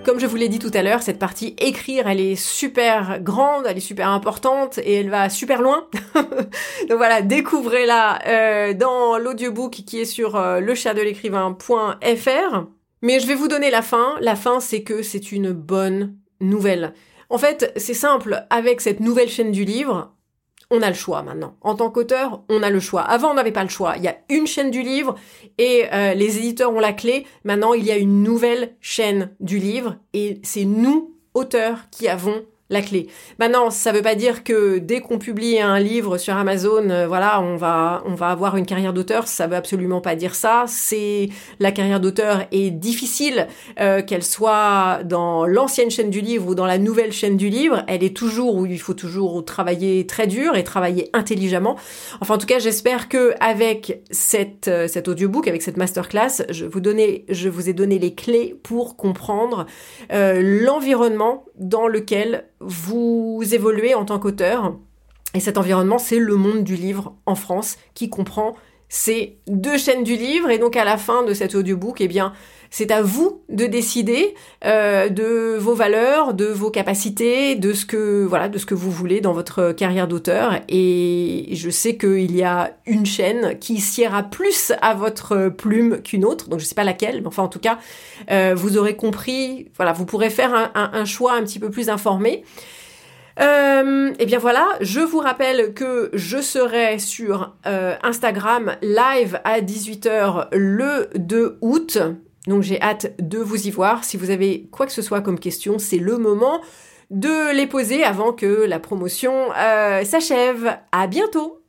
Comme 0.09 0.21
je 0.21 0.27
vous 0.27 0.37
l'ai 0.37 0.49
dit 0.49 0.59
tout 0.59 0.71
à 0.73 0.83
l'heure, 0.83 1.03
cette 1.03 1.19
partie 1.19 1.55
écrire, 1.59 2.09
elle 2.09 2.19
est 2.19 2.35
super 2.35 3.21
grande, 3.21 3.67
elle 3.67 3.77
est 3.77 3.81
super 3.81 4.09
importante 4.09 4.79
et 4.79 4.95
elle 4.95 5.11
va 5.11 5.29
super 5.29 5.61
loin. 5.61 5.87
Donc 6.15 6.97
voilà, 6.97 7.21
découvrez-la 7.21 8.27
euh, 8.27 8.73
dans 8.73 9.19
l'audiobook 9.19 9.73
qui 9.73 10.01
est 10.01 10.07
sur 10.07 10.37
euh. 10.37 10.63
Mais 13.03 13.21
je 13.21 13.27
vais 13.27 13.35
vous 13.35 13.49
donner 13.49 13.71
la 13.71 13.83
fin. 13.83 14.17
La 14.23 14.35
fin, 14.35 14.61
c'est 14.61 14.83
que 14.83 15.03
c'est 15.03 15.31
une 15.31 15.53
bonne 15.53 16.17
nouvelle. 16.41 16.95
En 17.29 17.37
fait, 17.37 17.71
c'est 17.77 17.93
simple, 17.93 18.47
avec 18.49 18.81
cette 18.81 19.01
nouvelle 19.01 19.29
chaîne 19.29 19.53
du 19.53 19.67
livre, 19.67 20.15
on 20.71 20.83
a 20.83 20.89
le 20.89 20.95
choix 20.95 21.23
maintenant. 21.23 21.57
En 21.63 21.75
tant 21.75 21.91
qu'auteur, 21.91 22.43
on 22.49 22.63
a 22.63 22.71
le 22.71 22.81
choix. 22.81 23.03
Avant, 23.03 23.31
on 23.31 23.35
n'avait 23.35 23.53
pas 23.53 23.63
le 23.63 23.71
choix. 23.71 23.97
Il 23.97 24.03
y 24.03 24.09
a 24.09 24.19
une 24.29 24.47
chaîne 24.47 24.71
du 24.71 24.83
livre 24.83 25.15
et 25.57 25.87
euh, 25.93 26.15
les 26.15 26.39
éditeurs 26.39 26.73
ont 26.73 26.81
la 26.81 26.93
clé. 26.93 27.27
Maintenant, 27.45 27.75
il 27.75 27.85
y 27.85 27.91
a 27.91 27.97
une 27.97 28.23
nouvelle 28.23 28.77
chaîne 28.81 29.31
du 29.41 29.59
livre 29.59 29.97
et 30.13 30.41
c'est 30.43 30.65
nous, 30.65 31.15
auteurs, 31.35 31.89
qui 31.91 32.09
avons 32.09 32.45
la 32.71 32.83
clé. 32.83 33.07
Maintenant, 33.39 33.71
ça 33.71 33.93
veut 33.93 34.03
pas 34.03 34.15
dire 34.15 34.45
que 34.45 34.79
dès 34.79 35.01
qu'on 35.01 35.19
publie 35.19 35.59
un 35.59 35.79
livre 35.79 36.19
sur 36.19 36.37
Amazon, 36.37 36.91
euh, 36.91 37.07
voilà, 37.07 37.41
on 37.41 37.57
va 37.57 38.03
on 38.05 38.15
va 38.15 38.29
avoir 38.29 38.57
une 38.57 38.67
carrière 38.67 38.93
d'auteur. 38.93 39.27
Ça 39.27 39.47
veut 39.47 39.57
absolument 39.57 40.03
pas 40.03 40.17
dire 40.17 40.35
ça. 40.35 40.65
C'est 40.67 41.31
la 41.61 41.73
carrière 41.73 42.01
d'auteur 42.01 42.47
est 42.53 42.71
difficile, 42.71 43.47
euh, 43.81 44.03
qu'elle 44.03 44.23
soit 44.23 45.01
dans 45.05 45.47
l'ancienne 45.47 45.91
chaîne 45.91 46.11
du 46.11 46.21
livre 46.21 46.49
ou 46.49 46.55
dans 46.55 46.67
la 46.67 46.79
nouvelle 46.79 47.13
chaîne 47.13 47.39
du 47.39 47.49
livre. 47.49 47.85
Elle 47.89 48.05
est 48.05 48.15
toujours 48.15 48.57
où 48.57 48.67
il 48.67 48.81
faut 48.81 48.95
toujours 48.95 49.45
travailler 49.45 50.07
très 50.07 50.27
dur 50.27 50.55
et 50.55 50.65
travailler 50.65 51.09
intelligemment. 51.15 51.77
Enfin, 52.21 52.35
en 52.35 52.39
tout 52.39 52.47
cas, 52.47 52.59
j'espère 52.59 53.09
que 53.09 53.33
avec 53.41 54.03
cette 54.11 54.69
euh, 54.69 54.89
cet 54.89 55.09
audiobook, 55.09 55.49
avec 55.49 55.63
cette 55.63 55.79
masterclass, 55.79 56.45
je 56.51 56.67
vous 56.67 56.81
donner, 56.81 57.25
je 57.31 57.49
vous 57.49 57.71
ai 57.71 57.73
donné 57.73 57.99
les 57.99 58.15
clés 58.15 58.59
pour 58.63 58.97
comprendre 58.97 59.67
l'environnement 60.11 61.45
dans 61.59 61.87
lequel 61.87 62.45
vous 62.61 63.43
évoluez 63.53 63.95
en 63.95 64.05
tant 64.05 64.19
qu'auteur. 64.19 64.77
Et 65.35 65.41
cet 65.41 65.59
environnement, 65.59 65.99
c'est 65.99 66.19
le 66.19 66.37
monde 66.37 66.65
du 66.65 66.75
livre 66.75 67.15
en 67.27 67.35
France 67.35 67.77
qui 67.95 68.09
comprend 68.09 68.55
ces 68.89 69.39
deux 69.47 69.79
chaînes 69.79 70.05
du 70.05 70.17
livre. 70.17 70.51
Et 70.51 70.59
donc 70.59 70.77
à 70.77 70.85
la 70.85 70.97
fin 70.97 71.23
de 71.23 71.35
cet 71.35 71.55
audiobook, 71.55 72.01
eh 72.01 72.09
bien, 72.09 72.33
c'est 72.71 72.91
à 72.91 73.03
vous 73.03 73.43
de 73.49 73.67
décider 73.67 74.35
euh, 74.65 75.09
de 75.09 75.57
vos 75.59 75.75
valeurs, 75.75 76.35
de 76.35 76.47
vos 76.47 76.71
capacités, 76.71 77.55
de 77.55 77.73
ce 77.73 77.87
que 77.87 78.25
voilà, 78.25 78.49
de 78.49 78.59
ce 78.59 78.67
que 78.67 78.75
vous 78.75 78.91
voulez 78.91 79.21
dans 79.21 79.33
votre 79.33 79.73
carrière 79.73 80.09
d'auteur. 80.09 80.61
Et 80.69 81.49
je 81.53 81.71
sais 81.71 81.97
qu'il 81.97 82.35
y 82.37 82.43
a 82.43 82.77
une 82.87 83.07
chaîne 83.07 83.59
qui 83.59 83.81
siera 83.81 84.23
plus 84.23 84.73
à 84.83 84.95
votre 84.95 85.49
plume 85.49 86.03
qu'une 86.03 86.25
autre. 86.25 86.49
Donc 86.49 86.61
je 86.61 86.65
sais 86.65 86.75
pas 86.75 86.85
laquelle, 86.85 87.21
mais 87.23 87.29
enfin 87.29 87.43
en 87.43 87.49
tout 87.49 87.61
cas, 87.61 87.79
euh, 88.31 88.55
vous 88.55 88.77
aurez 88.77 88.97
compris. 88.97 89.69
Voilà, 89.77 89.93
vous 89.93 90.05
pourrez 90.05 90.31
faire 90.31 90.71
un 90.75 91.05
choix 91.05 91.35
un 91.35 91.43
petit 91.43 91.59
peu 91.59 91.71
plus 91.71 91.89
informé. 91.89 92.45
Euh, 93.41 94.11
et 94.11 94.17
eh 94.21 94.27
bien 94.27 94.39
voilà, 94.39 94.67
je 94.81 95.01
vous 95.01 95.19
rappelle 95.19 95.73
que 95.73 96.11
je 96.13 96.39
serai 96.39 96.99
sur 96.99 97.55
euh, 97.67 97.95
Instagram 98.03 98.77
live 98.83 99.41
à 99.45 99.61
18h 99.61 100.49
le 100.53 101.09
2 101.15 101.59
août. 101.61 101.99
Donc 102.49 102.63
j'ai 102.63 102.81
hâte 102.83 103.15
de 103.21 103.39
vous 103.39 103.69
y 103.69 103.71
voir. 103.71 104.05
Si 104.05 104.17
vous 104.17 104.31
avez 104.31 104.69
quoi 104.73 104.87
que 104.87 104.93
ce 104.93 105.03
soit 105.03 105.21
comme 105.21 105.39
question, 105.39 105.79
c'est 105.79 105.99
le 105.99 106.19
moment 106.19 106.61
de 107.11 107.55
les 107.55 107.67
poser 107.67 108.03
avant 108.03 108.33
que 108.33 108.65
la 108.65 108.81
promotion 108.81 109.53
euh, 109.57 110.05
s'achève. 110.05 110.77
À 110.91 111.07
bientôt 111.07 111.63